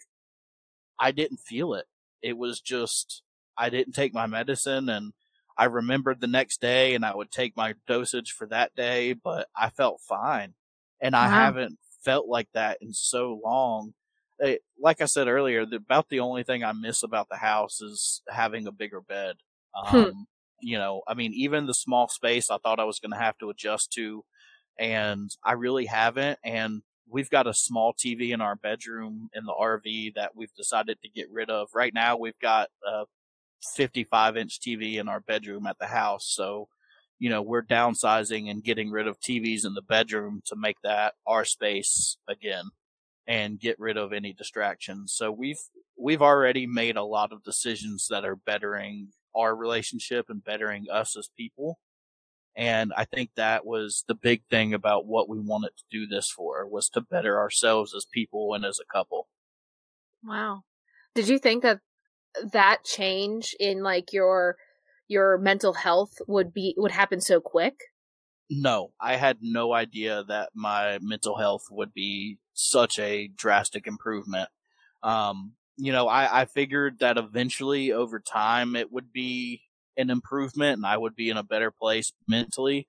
[0.97, 1.85] I didn't feel it.
[2.21, 3.21] It was just,
[3.57, 5.11] I didn't take my medicine and
[5.57, 9.47] I remembered the next day and I would take my dosage for that day, but
[9.55, 10.53] I felt fine.
[11.01, 13.93] And I haven't felt like that in so long.
[14.39, 17.81] It, like I said earlier, the, about the only thing I miss about the house
[17.81, 19.37] is having a bigger bed.
[19.73, 19.97] Hmm.
[19.97, 20.27] Um,
[20.61, 23.37] you know, I mean, even the small space I thought I was going to have
[23.39, 24.23] to adjust to,
[24.79, 26.39] and I really haven't.
[26.43, 30.99] And we've got a small TV in our bedroom in the RV that we've decided
[31.01, 31.69] to get rid of.
[31.73, 33.03] Right now, we've got a
[33.75, 36.25] 55 inch TV in our bedroom at the house.
[36.29, 36.67] So,
[37.19, 41.15] you know, we're downsizing and getting rid of TVs in the bedroom to make that
[41.25, 42.65] our space again
[43.27, 45.13] and get rid of any distractions.
[45.15, 45.59] So we've
[45.97, 51.17] we've already made a lot of decisions that are bettering our relationship and bettering us
[51.17, 51.79] as people.
[52.55, 56.31] And I think that was the big thing about what we wanted to do this
[56.31, 59.27] for was to better ourselves as people and as a couple.
[60.23, 60.63] Wow.
[61.13, 61.79] Did you think that
[62.51, 64.57] that change in like your
[65.07, 67.75] your mental health would be would happen so quick?
[68.49, 74.49] No, I had no idea that my mental health would be such a drastic improvement.
[75.03, 79.61] Um, you know, I, I figured that eventually over time it would be
[79.97, 82.87] an improvement and I would be in a better place mentally.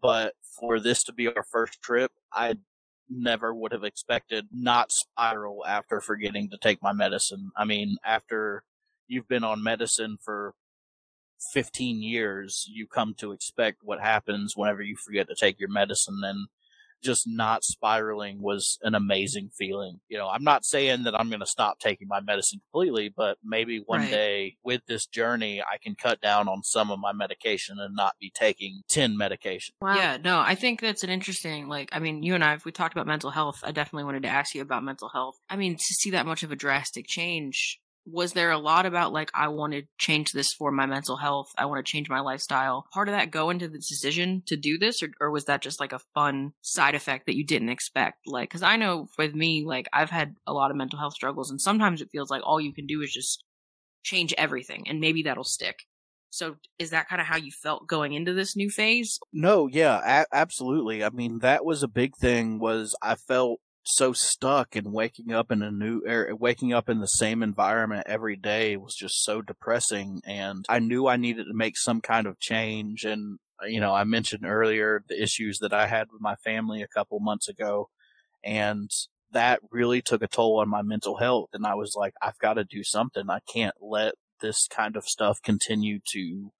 [0.00, 2.54] But for this to be our first trip, I
[3.08, 7.50] never would have expected not spiral after forgetting to take my medicine.
[7.56, 8.62] I mean, after
[9.10, 10.54] you've been on medicine for
[11.52, 16.20] 15 years, you come to expect what happens whenever you forget to take your medicine.
[16.22, 16.48] And
[17.02, 20.00] just not spiraling was an amazing feeling.
[20.08, 23.38] You know, I'm not saying that I'm going to stop taking my medicine completely, but
[23.42, 24.10] maybe one Right.
[24.10, 28.16] day with this journey, I can cut down on some of my medication and not
[28.20, 29.70] be taking 10 medications.
[29.80, 29.96] Wow.
[29.96, 32.72] Yeah, no, I think that's an interesting, like, I mean, you and I, if we
[32.72, 35.36] talked about mental health, I definitely wanted to ask you about mental health.
[35.48, 37.80] I mean, to see that much of a drastic change,
[38.12, 41.48] was there a lot about, like, I want to change this for my mental health?
[41.56, 42.86] I want to change my lifestyle.
[42.92, 45.80] Part of that go into the decision to do this, or, or was that just
[45.80, 48.18] like a fun side effect that you didn't expect?
[48.26, 51.50] Like, because I know with me, like, I've had a lot of mental health struggles,
[51.50, 53.44] and sometimes it feels like all you can do is just
[54.02, 55.80] change everything, and maybe that'll stick.
[56.30, 59.18] So, is that kind of how you felt going into this new phase?
[59.32, 61.02] No, yeah, a- absolutely.
[61.02, 63.60] I mean, that was a big thing was I felt
[63.94, 68.06] so stuck and waking up in a new er, waking up in the same environment
[68.06, 72.26] every day was just so depressing and I knew I needed to make some kind
[72.26, 76.34] of change and you know, I mentioned earlier the issues that I had with my
[76.36, 77.90] family a couple months ago
[78.42, 78.90] and
[79.32, 82.54] that really took a toll on my mental health and I was like I've got
[82.54, 83.28] to do something.
[83.28, 86.52] I can't let this kind of stuff continue to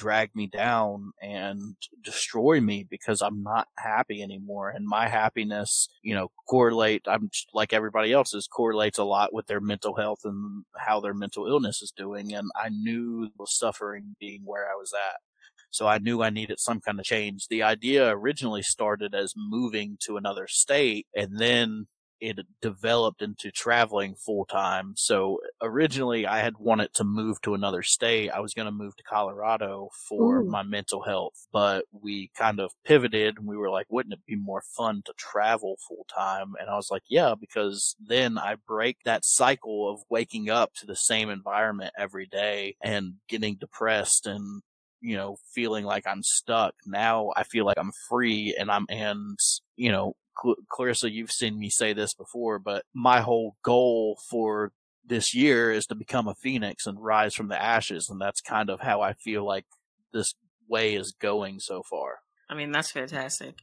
[0.00, 4.70] drag me down and destroy me because I'm not happy anymore.
[4.70, 9.60] And my happiness, you know, correlate, I'm like everybody else's, correlates a lot with their
[9.60, 12.32] mental health and how their mental illness is doing.
[12.32, 15.20] And I knew the suffering being where I was at.
[15.68, 17.48] So I knew I needed some kind of change.
[17.48, 21.88] The idea originally started as moving to another state and then
[22.20, 24.92] it developed into traveling full time.
[24.96, 28.30] So originally I had wanted to move to another state.
[28.30, 30.48] I was going to move to Colorado for Ooh.
[30.48, 34.36] my mental health, but we kind of pivoted and we were like, wouldn't it be
[34.36, 36.52] more fun to travel full time?
[36.60, 40.86] And I was like, yeah, because then I break that cycle of waking up to
[40.86, 44.62] the same environment every day and getting depressed and
[45.00, 46.74] you know, feeling like I'm stuck.
[46.86, 49.38] Now I feel like I'm free and I'm, and,
[49.76, 54.72] you know, Cl- Clarissa, you've seen me say this before, but my whole goal for
[55.04, 58.08] this year is to become a phoenix and rise from the ashes.
[58.08, 59.64] And that's kind of how I feel like
[60.12, 60.34] this
[60.68, 62.18] way is going so far.
[62.48, 63.54] I mean, that's fantastic.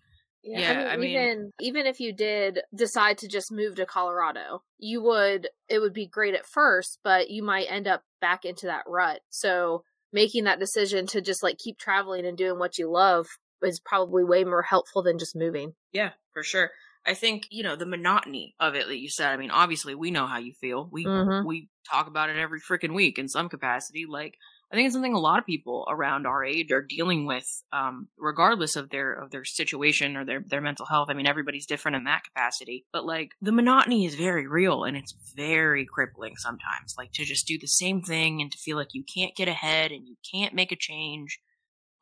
[0.43, 3.75] Yeah, Yeah, I I mean, mean- even even if you did decide to just move
[3.75, 8.03] to Colorado, you would it would be great at first, but you might end up
[8.21, 9.21] back into that rut.
[9.29, 13.27] So making that decision to just like keep traveling and doing what you love
[13.61, 15.73] is probably way more helpful than just moving.
[15.91, 16.71] Yeah, for sure.
[17.05, 19.31] I think, you know, the monotony of it that you said.
[19.31, 20.89] I mean, obviously we know how you feel.
[20.91, 21.45] We Mhm.
[21.45, 24.05] we talk about it every freaking week in some capacity.
[24.05, 24.37] Like
[24.69, 28.09] I think it's something a lot of people around our age are dealing with, um,
[28.17, 31.07] regardless of their of their situation or their their mental health.
[31.09, 32.85] I mean, everybody's different in that capacity.
[32.91, 36.95] But like the monotony is very real and it's very crippling sometimes.
[36.97, 39.93] Like to just do the same thing and to feel like you can't get ahead
[39.93, 41.39] and you can't make a change.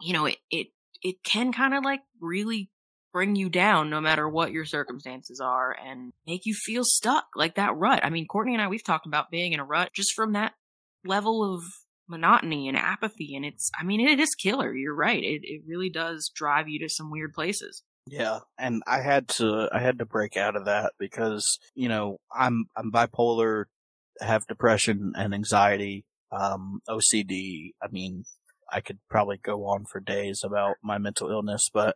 [0.02, 0.68] You know, it it
[1.02, 2.70] it can kind of like really
[3.14, 7.56] bring you down no matter what your circumstances are and make you feel stuck like
[7.56, 8.02] that rut.
[8.04, 10.54] I mean, Kourtney and I, we've talked about being in a rut just from that
[11.06, 11.64] level of
[12.10, 13.36] monotony and apathy.
[13.36, 14.76] And it's, I mean, it is killer.
[14.76, 15.24] You're right.
[15.24, 17.84] It, it really does drive you to some weird places.
[18.08, 22.20] Yeah, and I had to I had to break out of that because you know
[22.32, 23.66] I'm I'm bipolar,
[24.22, 27.72] have depression and anxiety, um, OCD.
[27.82, 28.26] I mean,
[28.72, 31.96] I could probably go on for days about my mental illness, but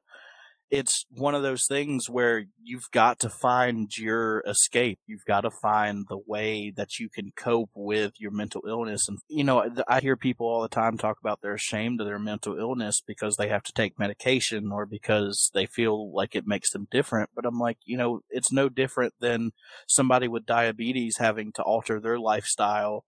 [0.72, 5.00] it's one of those things where you've got to find your escape.
[5.08, 9.08] You've got to find the way that you can cope with your mental illness.
[9.08, 12.20] And, you know, I hear people all the time talk about they're ashamed of their
[12.20, 16.72] mental illness because they have to take medication or because they feel like it makes
[16.72, 17.32] them different.
[17.36, 19.52] But I'm like, you know, it's no different than
[19.88, 23.06] somebody with diabetes having to alter their lifestyle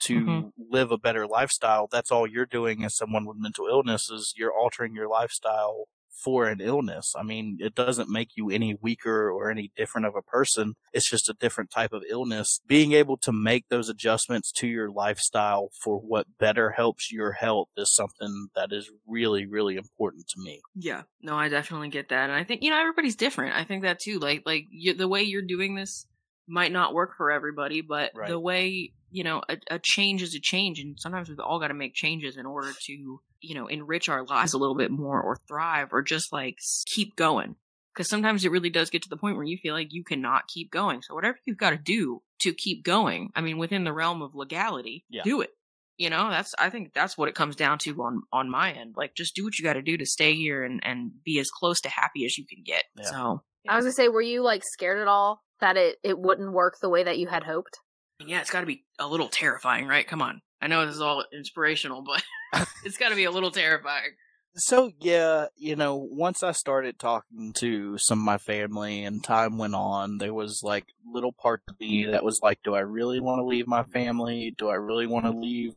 [0.00, 0.48] to mm-hmm.
[0.70, 1.88] live a better lifestyle.
[1.90, 5.86] That's all you're doing as someone with mental illness is you're altering your lifestyle
[6.24, 7.12] for an illness.
[7.16, 10.74] I mean, it doesn't make you any weaker or any different of a person.
[10.92, 12.60] It's just a different type of illness.
[12.66, 17.68] Being able to make those adjustments to your lifestyle for what better helps your health
[17.76, 20.60] is something that is really, really important to me.
[20.74, 22.30] Yeah, no, I definitely get that.
[22.30, 23.54] And I think, you know, everybody's different.
[23.54, 24.18] I think that too.
[24.18, 26.06] Like, like you, the way you're doing this
[26.46, 28.28] might not work for everybody, but right.
[28.28, 31.68] the way you know, a, a change is a change, and sometimes we've all got
[31.68, 35.22] to make changes in order to, you know, enrich our lives a little bit more,
[35.22, 37.54] or thrive, or just like keep going.
[37.94, 40.48] Because sometimes it really does get to the point where you feel like you cannot
[40.48, 41.00] keep going.
[41.00, 44.34] So whatever you've got to do to keep going, I mean, within the realm of
[44.34, 45.22] legality, yeah.
[45.22, 45.50] do it.
[45.96, 48.94] You know, that's I think that's what it comes down to on on my end.
[48.96, 51.50] Like, just do what you got to do to stay here and and be as
[51.50, 52.82] close to happy as you can get.
[52.96, 53.04] Yeah.
[53.04, 56.52] So I was gonna say, were you like scared at all that it it wouldn't
[56.52, 57.78] work the way that you had hoped?
[58.20, 60.06] Yeah, it's got to be a little terrifying, right?
[60.06, 60.42] Come on.
[60.60, 62.22] I know this is all inspirational, but
[62.84, 64.12] it's got to be a little terrifying.
[64.56, 69.56] So, yeah, you know, once I started talking to some of my family and time
[69.56, 73.18] went on, there was like little part of me that was like, do I really
[73.18, 74.54] want to leave my family?
[74.56, 75.72] Do I really want to leave,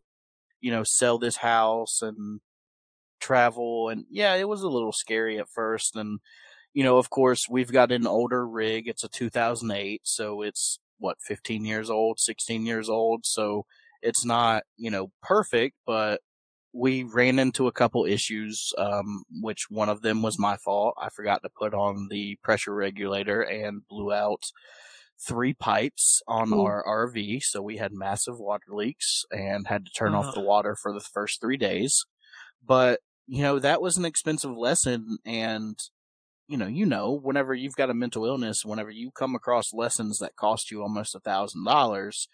[0.59, 2.41] you know, sell this house and
[3.19, 3.89] travel?
[3.89, 5.95] And yeah, it was a little scary at first.
[5.95, 6.19] And,
[6.77, 8.87] you know, of course, we've got an older rig.
[8.87, 13.25] It's a 2008, so it's what 15 years old, 16 years old.
[13.25, 13.65] So
[14.03, 16.21] it's not you know perfect, but
[16.73, 20.93] we ran into a couple issues, um, which one of them was my fault.
[21.01, 24.43] I forgot to put on the pressure regulator and blew out
[25.19, 26.61] three pipes on Ooh.
[26.61, 27.41] our RV.
[27.41, 30.19] So we had massive water leaks and had to turn uh.
[30.19, 32.05] off the water for the first three days.
[32.63, 35.17] But, you know, that was an expensive lesson.
[35.25, 35.79] And
[36.47, 40.19] you know, you know, whenever you've got a mental illness, whenever you come across lessons
[40.19, 42.27] that cost you almost a thousand dollars,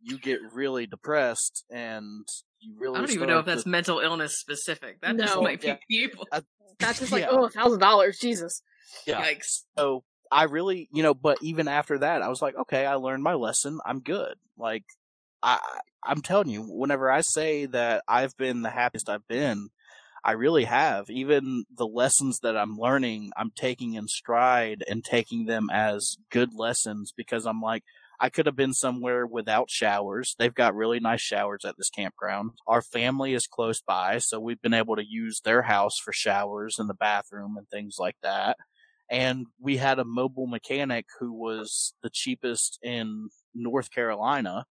[0.00, 2.26] you get really depressed and
[2.60, 2.96] you really.
[2.96, 3.68] I don't even know if that's to...
[3.68, 5.00] mental illness specific.
[5.02, 5.24] That no.
[5.24, 6.26] just might be people.
[6.32, 6.42] I,
[6.78, 7.28] that's just like yeah.
[7.30, 8.62] oh, a thousand dollars, Jesus.
[9.06, 9.22] Yeah.
[9.22, 9.64] Yikes.
[9.76, 13.22] So I really, you know, but even after that, I was like, okay, I learned
[13.22, 13.80] my lesson.
[13.84, 14.34] I'm good.
[14.56, 14.84] Like,
[15.42, 15.58] I,
[16.04, 19.68] I'm telling you, whenever I say that I've been the happiest I've been,
[20.28, 21.08] I really have.
[21.08, 26.50] Even the lessons that I'm learning, I'm taking in stride and taking them as good
[26.54, 27.82] lessons because I'm like,
[28.20, 30.36] I could have been somewhere without showers.
[30.38, 32.50] They've got really nice showers at this campground.
[32.66, 36.78] Our family is close by, so we've been able to use their house for showers
[36.78, 38.58] and the bathroom and things like that.
[39.10, 44.66] And we had a mobile mechanic who was the cheapest in North Carolina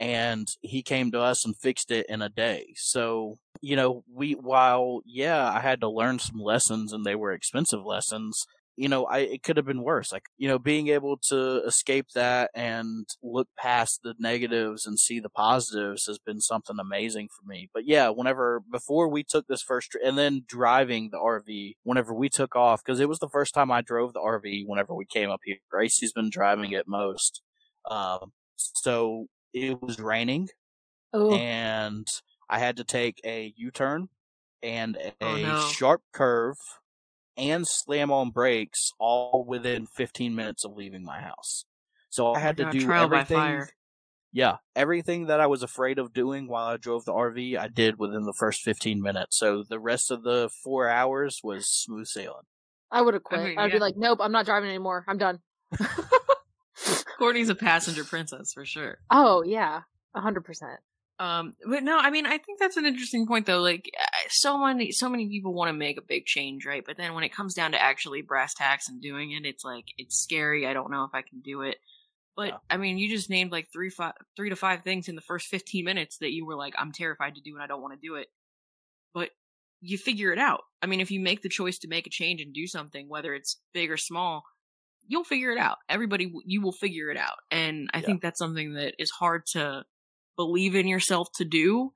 [0.00, 2.72] and he came to us and fixed it in a day.
[2.76, 7.32] So, you know, we, while, yeah, I had to learn some lessons and they were
[7.32, 10.10] expensive lessons, you know, I, it could have been worse.
[10.10, 15.20] Like, you know, being able to escape that and look past the negatives and see
[15.20, 17.68] the positives has been something amazing for me.
[17.74, 22.30] But yeah, whenever, before we took this first, and then driving the RV, whenever we
[22.30, 25.28] took off, because it was the first time I drove the RV whenever we came
[25.28, 25.56] up here.
[25.70, 27.42] Gracie's been driving it most.
[27.90, 30.48] Um, so it was raining
[31.12, 31.34] oh.
[31.34, 32.06] and
[32.48, 34.08] I had to take a U turn
[34.62, 35.60] and oh, a oh, no.
[35.68, 36.56] sharp curve
[37.36, 41.64] and slam on brakes all within 15 minutes of leaving my house.
[42.10, 43.66] So I oh had to do everything.
[44.32, 47.98] Yeah, everything that I was afraid of doing while I drove the RV, I did
[47.98, 49.36] within the first 15 minutes.
[49.36, 52.44] So the rest of the four hours was smooth sailing.
[52.92, 53.40] I would have quit.
[53.40, 53.76] I mean, I'd yeah.
[53.76, 55.04] be like, nope, I'm not driving anymore.
[55.08, 55.40] I'm done.
[57.20, 58.98] Kourtney's a passenger princess for sure.
[59.10, 59.82] Oh yeah,
[60.14, 60.80] a hundred percent.
[61.18, 63.60] Um, but no, I mean, I think that's an interesting point though.
[63.60, 63.90] Like,
[64.30, 66.82] so many, so many people want to make a big change, right?
[66.84, 69.84] But then when it comes down to actually brass tacks and doing it, it's like
[69.98, 70.66] it's scary.
[70.66, 71.76] I don't know if I can do it.
[72.36, 72.56] But yeah.
[72.70, 75.48] I mean, you just named like three, five, three to five things in the first
[75.48, 78.06] fifteen minutes that you were like, I'm terrified to do and I don't want to
[78.06, 78.28] do it.
[79.12, 79.28] But
[79.82, 80.62] you figure it out.
[80.80, 83.34] I mean, if you make the choice to make a change and do something, whether
[83.34, 84.44] it's big or small,
[85.10, 85.78] you'll figure it out.
[85.88, 87.38] Everybody, you will figure it out.
[87.50, 88.06] And I yeah.
[88.06, 89.84] think that's something that is hard to
[90.36, 91.90] believe in yourself to do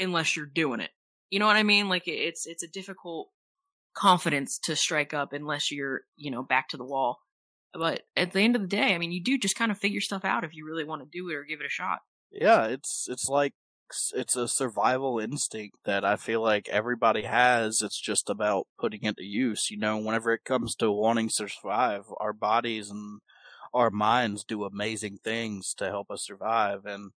[0.00, 0.90] unless you're doing it.
[1.30, 1.88] You know what I mean?
[1.88, 3.28] Like it's, it's a difficult
[3.94, 7.20] confidence to strike up unless you're, you know, back to the wall.
[7.72, 10.00] But at the end of the day, I mean, you do just kind of figure
[10.00, 12.00] stuff out if you really want to do it or give it a shot.
[12.32, 13.52] Yeah, it's it's like.
[14.14, 17.82] It's a survival instinct that I feel like everybody has.
[17.82, 19.70] It's just about putting it to use.
[19.70, 23.20] You know, whenever it comes to wanting to survive, our bodies and
[23.74, 26.84] our minds do amazing things to help us survive.
[26.84, 27.12] And,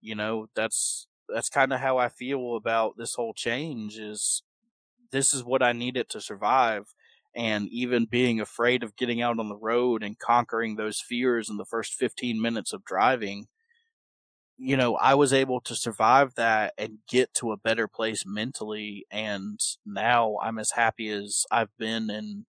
[0.00, 4.42] you know, that's, that's kind of how I feel about this whole change is
[5.10, 6.94] this is what I needed to survive.
[7.34, 11.56] And even being afraid of getting out on the road and conquering those fears in
[11.56, 13.46] the first 15 minutes of driving,
[14.64, 19.06] you know, I was able to survive that and get to a better place mentally.
[19.10, 22.46] And now I'm as happy as I've been in,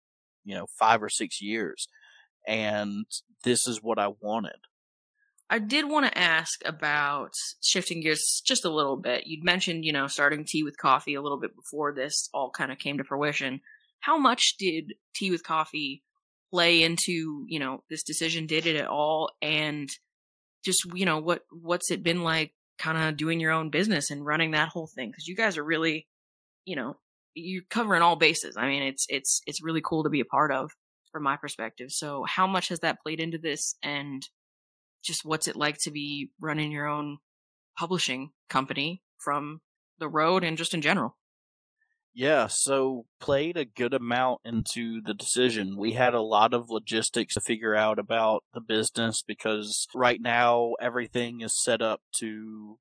[0.42, 1.86] you know, five or six years.
[2.46, 3.04] And
[3.44, 4.56] this is what I wanted.
[5.50, 7.32] I did want to ask about
[7.62, 9.26] shifting gears just a little bit.
[9.26, 12.72] You'd mentioned, you know, starting tea with coffee a little bit before this all kind
[12.72, 13.60] of came to fruition.
[14.00, 16.02] How much did tea with coffee
[16.50, 18.46] play into, you know, this decision?
[18.46, 19.30] Did it at all?
[19.42, 19.90] And
[20.64, 24.24] just, you know, what what's it been like kind of doing your own business and
[24.24, 25.10] running that whole thing?
[25.10, 26.06] Because you guys are really,
[26.64, 26.96] you know,
[27.34, 28.56] you're covering all bases.
[28.56, 30.70] I mean, it's it's it's really cool to be a part of
[31.12, 31.88] from my perspective.
[31.90, 34.22] So, how much has that played into this and
[35.04, 37.18] just what's it like to be running your own
[37.78, 39.60] publishing company from
[39.98, 41.17] the road and just in general?
[42.18, 45.76] Yeah, so played a good amount into the decision.
[45.76, 50.72] We had a lot of logistics to figure out about the business because right now
[50.80, 52.76] everything is set up to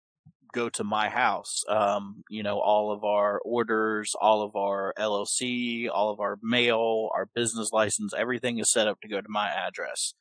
[0.56, 1.64] go to my house.
[1.70, 7.12] Um, you know, all of our orders, all of our LLC, all of our mail,
[7.14, 10.16] our business license, everything is set up to go to my address.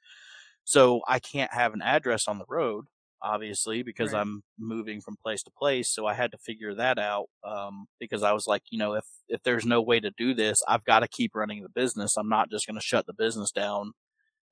[0.64, 2.84] So I can't have an address on the road,
[3.22, 4.20] obviously, because right.
[4.20, 5.92] I'm moving from place to place.
[5.92, 9.04] So I had to figure that out um, because I was like, you know, if
[9.28, 12.16] if there's no way to do this, I've got to keep running the business.
[12.16, 13.92] I'm not just going to shut the business down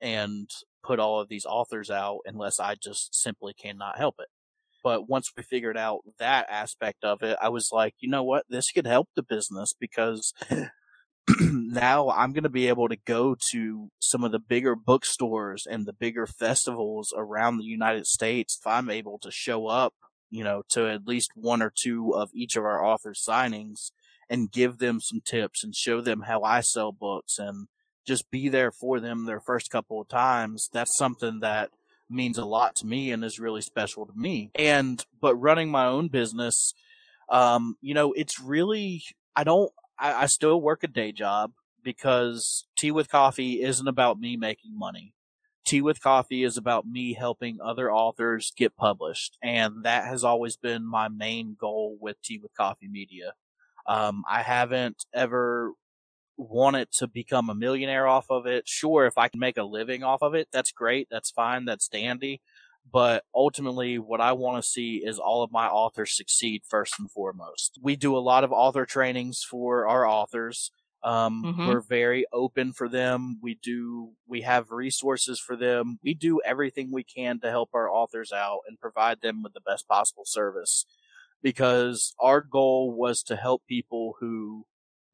[0.01, 0.51] and
[0.83, 4.29] put all of these authors out unless I just simply cannot help it.
[4.83, 8.45] But once we figured out that aspect of it, I was like, you know what?
[8.51, 10.35] This could help the business because
[11.41, 15.87] now I'm going to be able to go to some of the bigger bookstores and
[15.87, 19.95] the bigger festivals around the United States if I'm able to show up,
[20.31, 23.91] you know, to at least one or two of each of our authors' signings
[24.29, 27.69] and give them some tips and show them how I sell books and
[28.07, 30.69] just be there for them their first couple of times.
[30.73, 31.71] That's something that
[32.11, 34.51] means a lot to me and is really special to me.
[34.55, 36.75] And, but running my own business,
[37.31, 39.03] um, you know, it's really,
[39.35, 44.19] I don't, I, I still work a day job because Tea with Coffee isn't about
[44.19, 45.13] me making money.
[45.65, 49.39] Tea with Coffee is about me helping other authors get published.
[49.43, 53.33] And that has always been my main goal with Tea with Coffee Media.
[53.87, 55.73] Um, I haven't ever
[56.37, 58.69] wanted to become a millionaire off of it.
[58.69, 61.09] Sure, if I can make a living off of it, that's great.
[61.11, 61.65] That's fine.
[61.65, 62.41] That's dandy.
[62.91, 67.11] But ultimately, what I want to see is all of my authors succeed first and
[67.11, 67.79] foremost.
[67.83, 70.71] We do a lot of author trainings for our authors.
[71.03, 71.67] Um, mm-hmm.
[71.69, 73.39] We're very open for them.
[73.43, 75.99] We do, we have resources for them.
[76.03, 79.61] We do everything we can to help our authors out and provide them with the
[79.61, 80.87] best possible service
[81.43, 84.65] because our goal was to help people who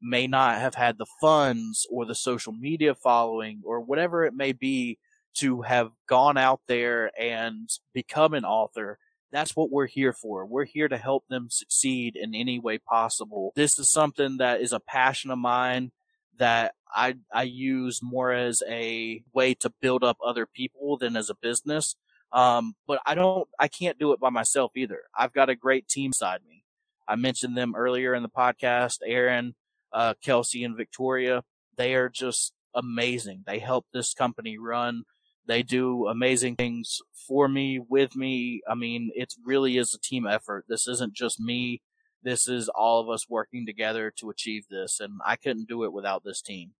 [0.01, 4.53] may not have had the funds or the social media following or whatever it may
[4.53, 4.97] be
[5.35, 8.97] to have gone out there and become an author.
[9.31, 10.45] That's what we're here for.
[10.45, 13.53] We're here to help them succeed in any way possible.
[13.55, 15.91] This is something that is a passion of mine
[16.37, 21.29] that I, I use more as a way to build up other people than as
[21.29, 21.95] a business.
[22.33, 25.03] Um, but I don't, I can't do it by myself either.
[25.17, 26.63] I've got a great team beside me.
[27.07, 29.55] I mentioned them earlier in the podcast, Aaron,
[29.93, 31.43] uh, Kelsey and Victoria.
[31.77, 33.43] They are just amazing.
[33.45, 35.03] They help this company run.
[35.47, 38.61] They do amazing things for me, with me.
[38.69, 40.65] I mean, it really is a team effort.
[40.67, 41.81] This isn't just me.
[42.23, 44.99] This is all of us working together to achieve this.
[44.99, 46.73] And I couldn't do it without this team.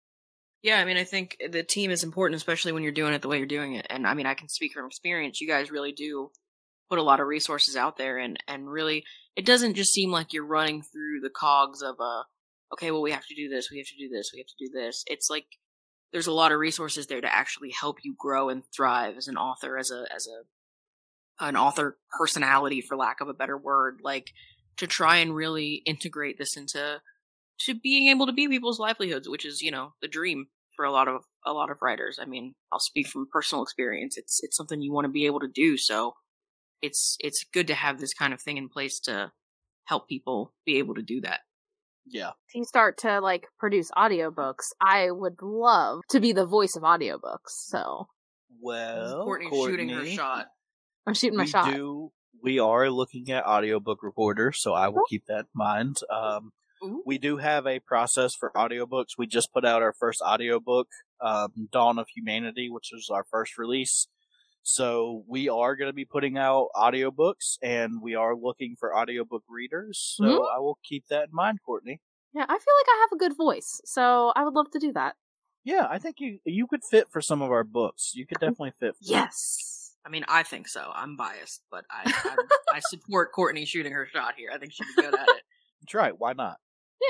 [0.61, 3.27] Yeah, I mean, I think the team is important, especially when you're doing it the
[3.27, 3.87] way you're doing it.
[3.89, 5.41] And I mean, I can speak from experience.
[5.41, 6.29] You guys really do
[6.87, 9.03] put a lot of resources out there, and and really,
[9.35, 12.23] it doesn't just seem like you're running through the cogs of a,
[12.73, 14.65] okay, well, we have to do this, we have to do this, we have to
[14.65, 15.03] do this.
[15.07, 15.45] It's like
[16.11, 19.37] there's a lot of resources there to actually help you grow and thrive as an
[19.37, 23.99] author, as a as a an author personality, for lack of a better word.
[24.03, 24.31] Like
[24.77, 27.01] to try and really integrate this into
[27.61, 30.91] to being able to be people's livelihoods, which is you know the dream for a
[30.91, 32.19] lot of a lot of writers.
[32.21, 34.17] I mean, I'll speak from personal experience.
[34.17, 35.77] It's it's something you want to be able to do.
[35.77, 36.13] So
[36.81, 39.31] it's it's good to have this kind of thing in place to
[39.85, 41.41] help people be able to do that.
[42.07, 42.31] Yeah.
[42.49, 46.83] If you start to like produce audiobooks, I would love to be the voice of
[46.83, 47.49] audiobooks.
[47.67, 48.07] So
[48.61, 50.47] well, Kourtney's Kourtney, shooting her shot.
[51.07, 51.73] I'm shooting my we shot.
[51.73, 52.11] Do,
[52.43, 55.97] we are looking at audiobook recorders, so I will keep that in mind.
[56.11, 56.51] Um,
[56.83, 57.03] Ooh.
[57.05, 59.17] we do have a process for audiobooks.
[59.17, 60.87] We just put out our first audiobook,
[61.21, 64.07] um, Dawn of Humanity, which is our first release.
[64.63, 69.43] So we are going to be putting out audiobooks and we are looking for audiobook
[69.49, 69.99] readers.
[70.17, 70.55] So Mhm.
[70.55, 71.99] I will keep that in mind, Kourtney.
[72.33, 74.93] Yeah, I feel like I have a good voice, so I would love to do
[74.93, 75.17] that.
[75.63, 78.13] Yeah, I think you you could fit for some of our books.
[78.15, 78.95] You could definitely fit.
[78.95, 79.95] For Yes.
[80.05, 80.91] I mean, I think so.
[80.95, 84.49] I'm biased, but I I, I support Kourtney shooting her shot here.
[84.53, 85.43] I think she'd be good at it.
[85.81, 86.17] That's right.
[86.17, 86.57] Why not?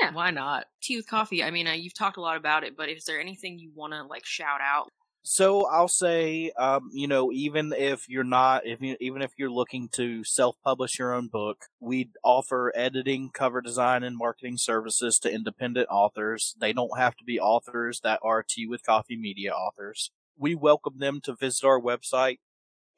[0.00, 0.10] Yeah.
[0.12, 0.66] Why not?
[0.82, 1.44] Tea with coffee.
[1.44, 3.92] I mean, uh, you've talked a lot about it, but is there anything you want
[3.92, 4.88] to like shout out?
[5.24, 9.50] So I'll say, um, you know, even if you're not, if you, even if you're
[9.50, 15.32] looking to self-publish your own book, we offer editing, cover design, and marketing services to
[15.32, 16.56] independent authors.
[16.60, 20.10] They don't have to be authors that are Tea with Coffee Media authors.
[20.36, 22.38] We welcome them to visit our website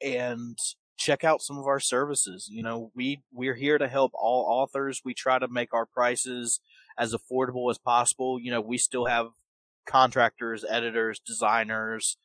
[0.01, 0.57] and
[0.97, 2.47] check out some of our services.
[2.49, 5.01] You know, we we're here to help all authors.
[5.05, 6.59] We try to make our prices
[6.97, 8.39] as affordable as possible.
[8.39, 9.27] You know, we still have
[9.85, 12.17] contractors, editors, designers,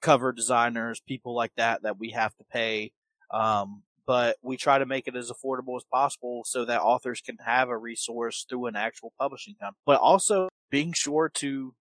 [0.00, 2.92] cover designers, people like that that we have to pay.
[3.32, 7.36] Um, but we try to make it as affordable as possible so that authors can
[7.44, 9.80] have a resource through an actual publishing company.
[9.84, 11.74] But also being sure to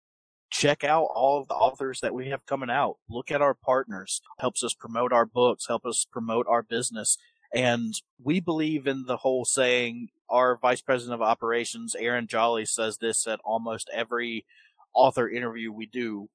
[0.50, 2.98] check out all of the authors that we have coming out.
[3.10, 4.22] Look at our partners.
[4.40, 7.18] Helps us promote our books, help us promote our business.
[7.54, 12.98] And we believe in the whole saying, our vice president of operations, Aaron Jolly, says
[12.98, 14.46] this at almost every
[14.98, 16.30] author interview we do.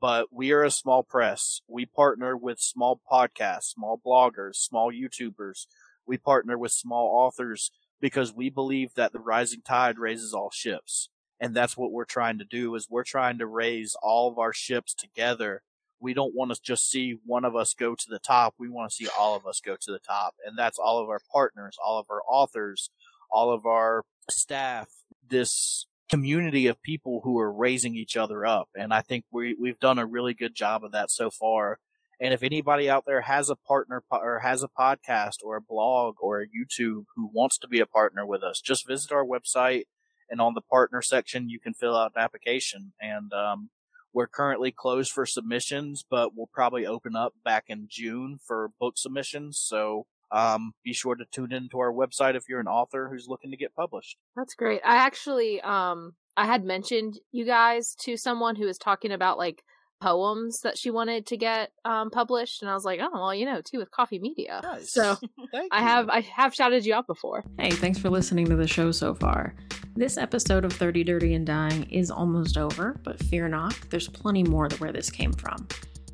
[0.00, 1.60] But we are a small press.
[1.68, 5.66] We partner with small podcasts, small bloggers, small YouTubers.
[6.06, 11.10] We partner with small authors because we believe that the rising tide raises all ships.
[11.38, 14.52] And that's what we're trying to do is we're trying to raise all of our
[14.54, 15.62] ships together.
[16.00, 18.54] We don't want to just see one of us go to the top.
[18.58, 20.34] We want to see all of us go to the top.
[20.46, 22.90] And that's all of our partners, all of our authors,
[23.30, 24.88] all of our staff,
[25.28, 28.68] this community of people who are raising each other up.
[28.74, 31.78] And I think we, we've done a really good job of that so far.
[32.20, 36.16] And if anybody out there has a partner or has a podcast or a blog
[36.20, 39.84] or a YouTube who wants to be a partner with us, just visit our website
[40.30, 42.92] and on the partner section, you can fill out an application.
[43.00, 43.70] And, um,
[44.14, 48.94] we're currently closed for submissions, but we'll probably open up back in June for book
[48.96, 49.58] submissions.
[49.58, 53.52] So, um, be sure to tune into our website if you're an author who's looking
[53.52, 54.18] to get published.
[54.36, 54.80] That's great.
[54.84, 59.62] I actually um I had mentioned you guys to someone who was talking about like
[60.00, 63.46] poems that she wanted to get um published and I was like, "Oh, well, you
[63.46, 64.92] know, Tea with Coffee Media." Nice.
[64.92, 65.16] So,
[65.54, 65.86] I you.
[65.86, 67.44] have I have shouted you out before.
[67.58, 69.54] Hey, thanks for listening to the show so far.
[69.96, 74.42] This episode of 30 Dirty and Dying is almost over, but fear not, there's plenty
[74.42, 75.68] more to where this came from.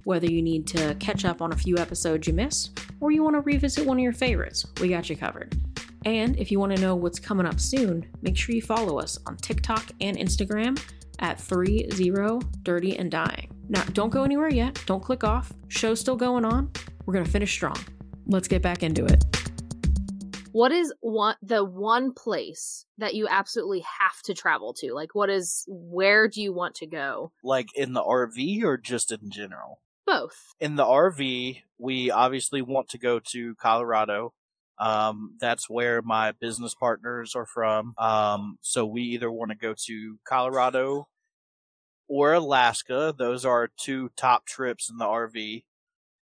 [0.05, 3.37] Whether you need to catch up on a few episodes you missed, or you want
[3.37, 5.55] to revisit one of your favorites, we got you covered.
[6.05, 9.19] And if you want to know what's coming up soon, make sure you follow us
[9.27, 10.83] on TikTok and Instagram
[11.19, 11.89] at 30
[12.63, 13.51] Dirty and Dying.
[13.69, 14.83] Now, don't go anywhere yet.
[14.87, 15.53] Don't click off.
[15.69, 16.73] Show's still going on.
[17.05, 17.77] We're going to finish strong.
[18.27, 19.25] Let's get back into it.
[20.53, 24.93] What is one the one place that you absolutely have to travel to?
[24.93, 27.31] Like what is where do you want to go?
[27.45, 29.81] like in the RV or just in general?
[30.11, 30.55] Both.
[30.59, 34.33] In the RV, we obviously want to go to Colorado.
[34.77, 37.95] Um, that's where my business partners are from.
[37.97, 41.07] Um, so we either want to go to Colorado
[42.09, 43.15] or Alaska.
[43.17, 45.63] Those are two top trips in the RV.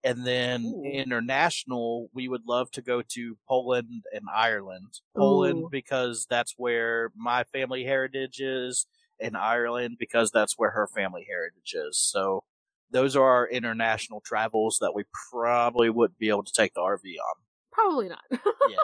[0.05, 0.85] And then Ooh.
[0.85, 5.01] international, we would love to go to Poland and Ireland.
[5.17, 5.69] Poland Ooh.
[5.71, 8.87] because that's where my family heritage is,
[9.21, 11.99] and Ireland because that's where her family heritage is.
[11.99, 12.45] So
[12.93, 16.97] those are our international travels that we probably wouldn't be able to take the RV
[17.05, 17.35] on.
[17.73, 18.21] Probably not.
[18.71, 18.77] Yeah.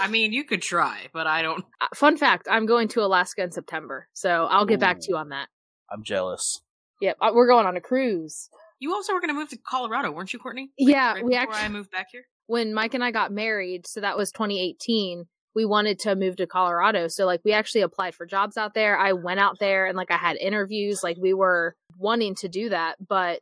[0.00, 1.62] I mean, you could try, but I don't.
[1.80, 4.08] Uh, Fun fact, I'm going to Alaska in September.
[4.14, 5.48] So I'll get back to you on that.
[5.92, 6.62] I'm jealous.
[7.02, 8.48] Yep, uh, we're going on a cruise.
[8.80, 10.68] You also were going to move to Colorado, weren't you, Kourtney?
[10.78, 12.24] Yeah, right we before actually I moved back here.
[12.46, 15.26] when Mike and I got married, so that was 2018,
[15.56, 17.08] we wanted to move to Colorado.
[17.08, 18.96] So like we actually applied for jobs out there.
[18.96, 22.68] I went out there and like I had interviews, like we were wanting to do
[22.68, 23.40] that, but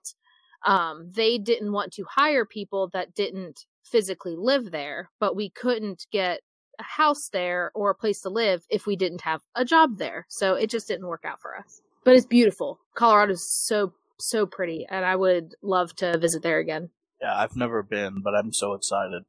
[0.65, 6.07] um they didn't want to hire people that didn't physically live there, but we couldn't
[6.13, 6.41] get
[6.79, 10.25] a house there or a place to live if we didn't have a job there.
[10.29, 11.83] So it just didn't work out for us.
[12.05, 12.79] But it's beautiful.
[12.95, 16.91] Colorado's so so pretty and I would love to visit there again.
[17.21, 19.25] Yeah, I've never been, but I'm so excited.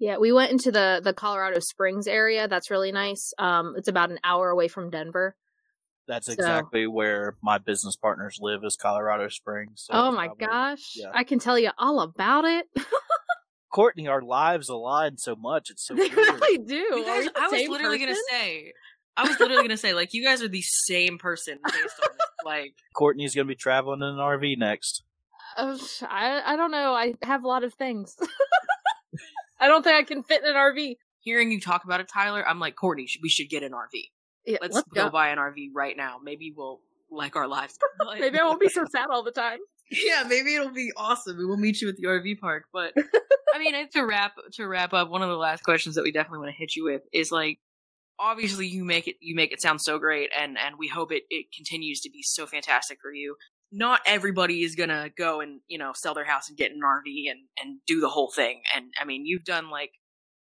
[0.00, 2.48] Yeah, we went into the the Colorado Springs area.
[2.48, 3.32] That's really nice.
[3.38, 5.36] Um, it's about an hour away from Denver.
[6.08, 9.82] That's So- exactly where my business partners live is Colorado Springs.
[9.84, 11.10] So oh my probably- gosh, yeah.
[11.14, 12.66] I can tell you all about it.
[13.72, 15.70] Kourtney, our lives align so much.
[15.70, 16.16] It's so They weird.
[16.16, 16.74] really do.
[16.74, 18.72] You guys, we I was same literally gonna say,
[19.16, 22.26] I was literally gonna say, like, you guys are the same person based on this.
[22.44, 25.04] Like, Kourtney's gonna be traveling in an RV next.
[25.56, 26.94] Uh, I I don't know.
[26.94, 28.16] I have a lot of things.
[29.60, 30.96] I don't think I can fit in an RV.
[31.20, 34.04] hearing you talk about it, Tyler, I'm like, Kourtney, we should get an RV.
[34.46, 35.04] Yeah, Let's, let's go.
[35.04, 35.10] go.
[35.10, 36.16] buy an RV right now.
[36.22, 36.80] Maybe we'll
[37.10, 37.76] like our lives.
[38.18, 39.58] Maybe I won't be so sad all the time.
[39.90, 41.36] yeah, maybe it'll be awesome.
[41.36, 42.64] We will meet you at the RV park.
[42.72, 42.92] But
[43.54, 46.38] I mean, to wrap to wrap up, one of the last questions that we definitely
[46.38, 47.58] want to hit you with is like,
[48.16, 51.24] obviously you make it you make it sound so great, and and we hope it
[51.28, 53.34] it continues to be so fantastic for you.
[53.72, 57.30] Not everybody is gonna go and you know sell their house and get an RV
[57.30, 58.62] and and do the whole thing.
[58.74, 59.92] And I mean, you've done like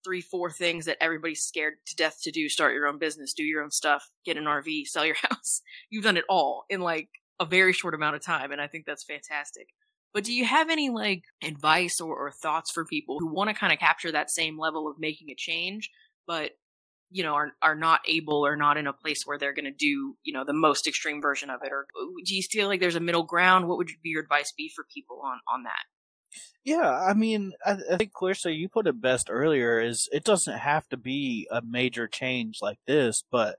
[0.06, 2.48] three, four things that everybody's scared to death to do.
[2.48, 5.62] Start your own business, do your own stuff, get an RV, sell your house.
[5.90, 7.08] You've done it all in like
[7.40, 8.52] a very short amount of time.
[8.52, 9.68] And I think that's fantastic.
[10.14, 13.54] But do you have any like advice or, or thoughts for people who want to
[13.54, 15.90] kind of capture that same level of making a change,
[16.26, 16.52] but
[17.10, 19.70] you know are are not able or not in a place where they're going to
[19.70, 21.72] do you know the most extreme version of it?
[21.72, 21.86] Or
[22.24, 23.68] do you feel like there's a middle ground?
[23.68, 25.84] What would be your advice be for people on on that?
[26.64, 29.80] Yeah, I mean, I, I think Clarissa, you put it best earlier.
[29.80, 33.56] Is it doesn't have to be a major change like this, but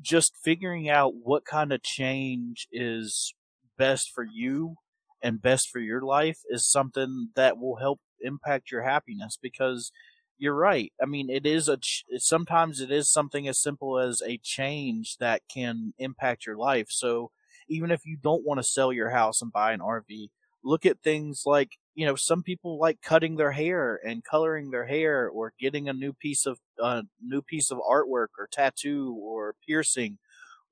[0.00, 3.34] just figuring out what kind of change is
[3.76, 4.76] best for you
[5.22, 9.36] and best for your life is something that will help impact your happiness.
[9.40, 9.90] Because
[10.38, 10.92] you're right.
[11.00, 15.16] I mean, it is a ch- sometimes it is something as simple as a change
[15.18, 16.88] that can impact your life.
[16.90, 17.30] So
[17.68, 20.30] even if you don't want to sell your house and buy an RV,
[20.64, 24.86] look at things like you know some people like cutting their hair and coloring their
[24.86, 29.54] hair or getting a new piece of uh, new piece of artwork or tattoo or
[29.66, 30.18] piercing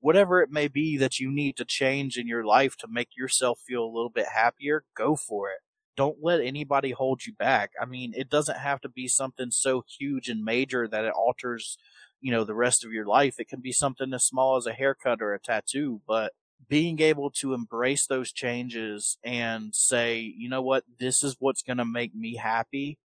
[0.01, 3.59] whatever it may be that you need to change in your life to make yourself
[3.65, 5.59] feel a little bit happier go for it
[5.95, 9.83] don't let anybody hold you back i mean it doesn't have to be something so
[9.99, 11.77] huge and major that it alters
[12.21, 14.73] you know the rest of your life it can be something as small as a
[14.73, 16.31] haircut or a tattoo but
[16.67, 21.77] being able to embrace those changes and say, you know what, this is what's going
[21.77, 22.97] to make me happy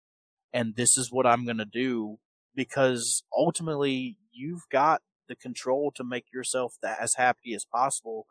[0.53, 2.19] and this is what I'm going to do
[2.55, 8.27] because ultimately you've got the control to make yourself that as happy as possible.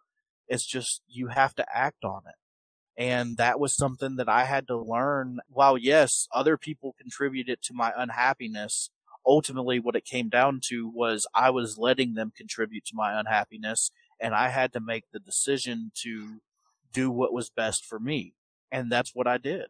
[0.48, 2.36] It's just you have to act on it.
[2.98, 5.40] And that was something that I had to learn.
[5.50, 8.90] While yes, other people contributed to my unhappiness,
[9.26, 13.92] ultimately what it came down to was I was letting them contribute to my unhappiness
[14.20, 16.42] and I had to make the decision to
[16.94, 18.34] do what was best for me.
[18.72, 19.66] And that's what I did.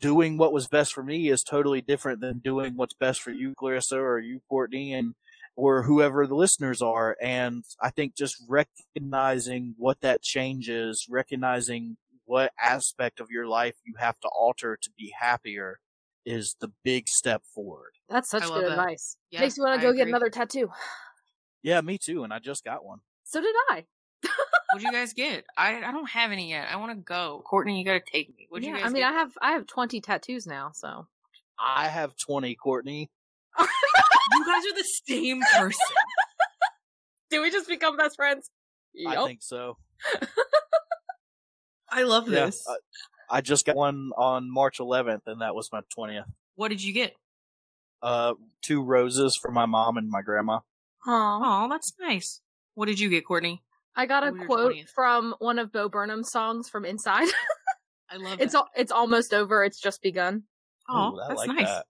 [0.00, 3.54] Doing what was best for me is totally different than doing what's best for you,
[3.56, 5.14] Clarissa, or you, Kourtney, and
[5.54, 7.16] or whoever the listeners are.
[7.20, 11.96] And I think just recognizing what that change is, recognizing
[12.26, 15.80] what aspect of your life you have to alter to be happier
[16.24, 17.92] is the big step forward.
[18.08, 18.70] That's such I good that.
[18.72, 19.16] advice.
[19.30, 20.70] Yeah, Makes me want to go get another tattoo.
[21.62, 22.24] Yeah, me too.
[22.24, 23.00] And I just got one.
[23.24, 23.84] So did I.
[24.72, 25.44] What'd you guys get?
[25.56, 26.68] I I don't have any yet.
[26.70, 27.44] I want to go.
[27.50, 28.46] Kourtney, you got to take me.
[28.48, 29.12] What'd yeah, you guys I mean, get?
[29.12, 30.72] I have I have twenty tattoos now.
[30.74, 31.06] So
[31.58, 33.08] I have 20, Kourtney.
[34.32, 35.96] You guys are the same person.
[37.30, 38.50] do we just become best friends?
[39.06, 39.76] I think so.
[41.90, 42.66] I love Yeah, this.
[43.30, 46.24] I just got one on March 11th, and that was my 20th.
[46.54, 47.14] what did you get?
[48.02, 50.60] Uh, two roses for my mom and my grandma.
[51.06, 51.64] Aw.
[51.64, 52.40] Oh, that's nice.
[52.74, 53.60] What did you get, Kourtney?
[53.96, 54.88] I got a What was your quote 20th?
[54.94, 57.28] from one of Bo Burnham's songs from Inside.
[58.10, 58.58] I love it's it.
[58.58, 59.64] al- it's almost over.
[59.64, 60.42] It's just begun.
[60.88, 61.64] Oh, that's like nice.
[61.66, 61.86] that.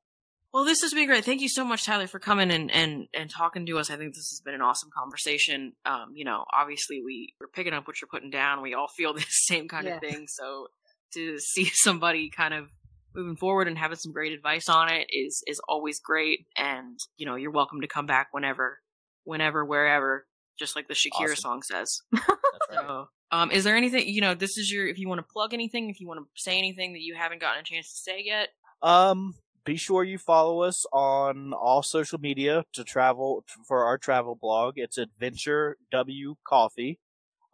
[0.53, 1.25] Well, this has been great.
[1.25, 3.91] Thank you so much, Tyler, for coming and, and, and talking to us.
[3.91, 5.73] I think this has been an awesome conversation.
[5.85, 8.63] Um, you know, obviously we we're picking up what you're putting down.
[8.63, 9.97] We all feel the same kind Yeah.
[9.97, 10.27] of thing.
[10.29, 10.69] So
[11.15, 12.69] to see somebody kind of
[13.15, 16.47] moving forward and having some great advice on it is is always great.
[16.57, 18.79] And you know, you're welcome to come back whenever,
[19.25, 20.27] whenever, wherever.
[20.59, 21.37] Just like the Shakira Awesome.
[21.37, 22.01] song says.
[22.13, 22.25] That's
[22.71, 22.79] right.
[22.87, 24.35] So, um, is there anything you know?
[24.35, 26.95] This is your if you want to plug anything, if you want to say anything
[26.95, 28.49] that you haven't gotten a chance to say yet.
[28.83, 29.35] Um,
[29.67, 34.75] be sure you follow us on all social media to travel for our travel blog.
[34.77, 37.01] It's Adventure W Coffee.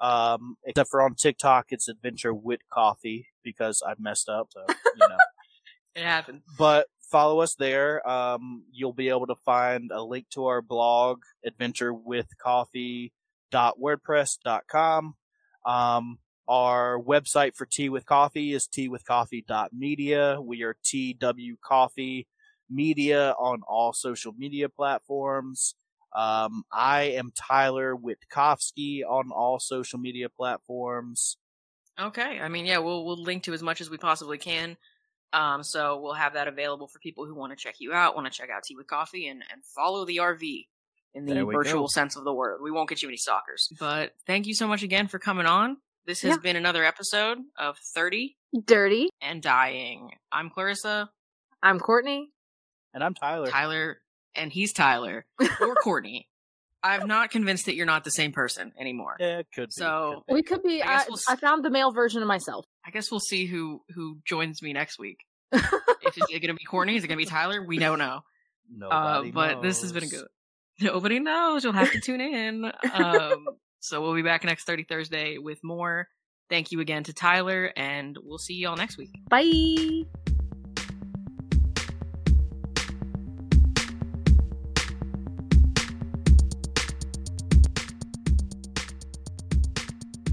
[0.01, 4.49] Um, except for on TikTok, it's Adventure with Coffee because I messed up.
[4.53, 5.17] So you know.
[5.95, 6.41] It happened.
[6.57, 8.09] but follow us there.
[8.09, 15.15] Um, you'll be able to find a link to our blog, adventure with adventurewithcoffee.wordpress.com.
[15.67, 16.19] Um,
[16.49, 20.41] our website for Tea with Coffee is teawithcoffee.media.
[20.41, 22.27] We are TW Coffee
[22.69, 25.75] Media on all social media platforms.
[26.15, 31.37] Um, I am Tyler Wittkofsky on all social media platforms.
[31.99, 32.41] Okay.
[32.41, 34.77] I mean, yeah, we'll we'll link to as much as we possibly can.
[35.33, 38.31] Um, so we'll have that available for people who want to check you out, want
[38.31, 40.67] to check out Tea with Coffee, and, and follow the RV
[41.15, 41.87] in the virtual go.
[41.87, 42.61] sense of the word.
[42.63, 43.69] We won't get you any stalkers.
[43.79, 45.79] But thank you so much again for coming on.
[46.07, 46.37] This has Yeah.
[46.39, 49.09] been another episode of 30 Dirty.
[49.21, 50.11] and Dying.
[50.33, 51.11] I'm Clarissa,
[51.63, 52.27] I'm Kourtney.
[52.95, 53.47] And I'm Tyler.
[53.49, 54.03] Tyler,
[54.35, 55.25] and he's Tyler,
[55.61, 56.27] or Kourtney.
[56.83, 59.17] I'm not convinced that you're not the same person anymore.
[59.21, 59.73] Yeah, it could be.
[59.73, 60.35] So- could be.
[60.35, 60.83] We could be.
[60.83, 62.67] I I, we'll s- I found the male version of myself.
[62.85, 65.19] I guess we'll see who who joins me next week.
[65.53, 65.63] if
[66.17, 67.65] it's going to be Kourtney, is it going to be Tyler?
[67.65, 68.23] We don't know.
[68.91, 70.27] Uh, Nobody but this has been a good.
[70.81, 71.63] Nobody knows.
[71.63, 72.73] You'll have to tune in.
[72.93, 73.47] Um,
[73.83, 76.09] so we'll be back next 30 Thursday with more.
[76.49, 79.11] Thank you again to Tyler, and we'll see y'all next week.
[79.29, 80.05] Bye.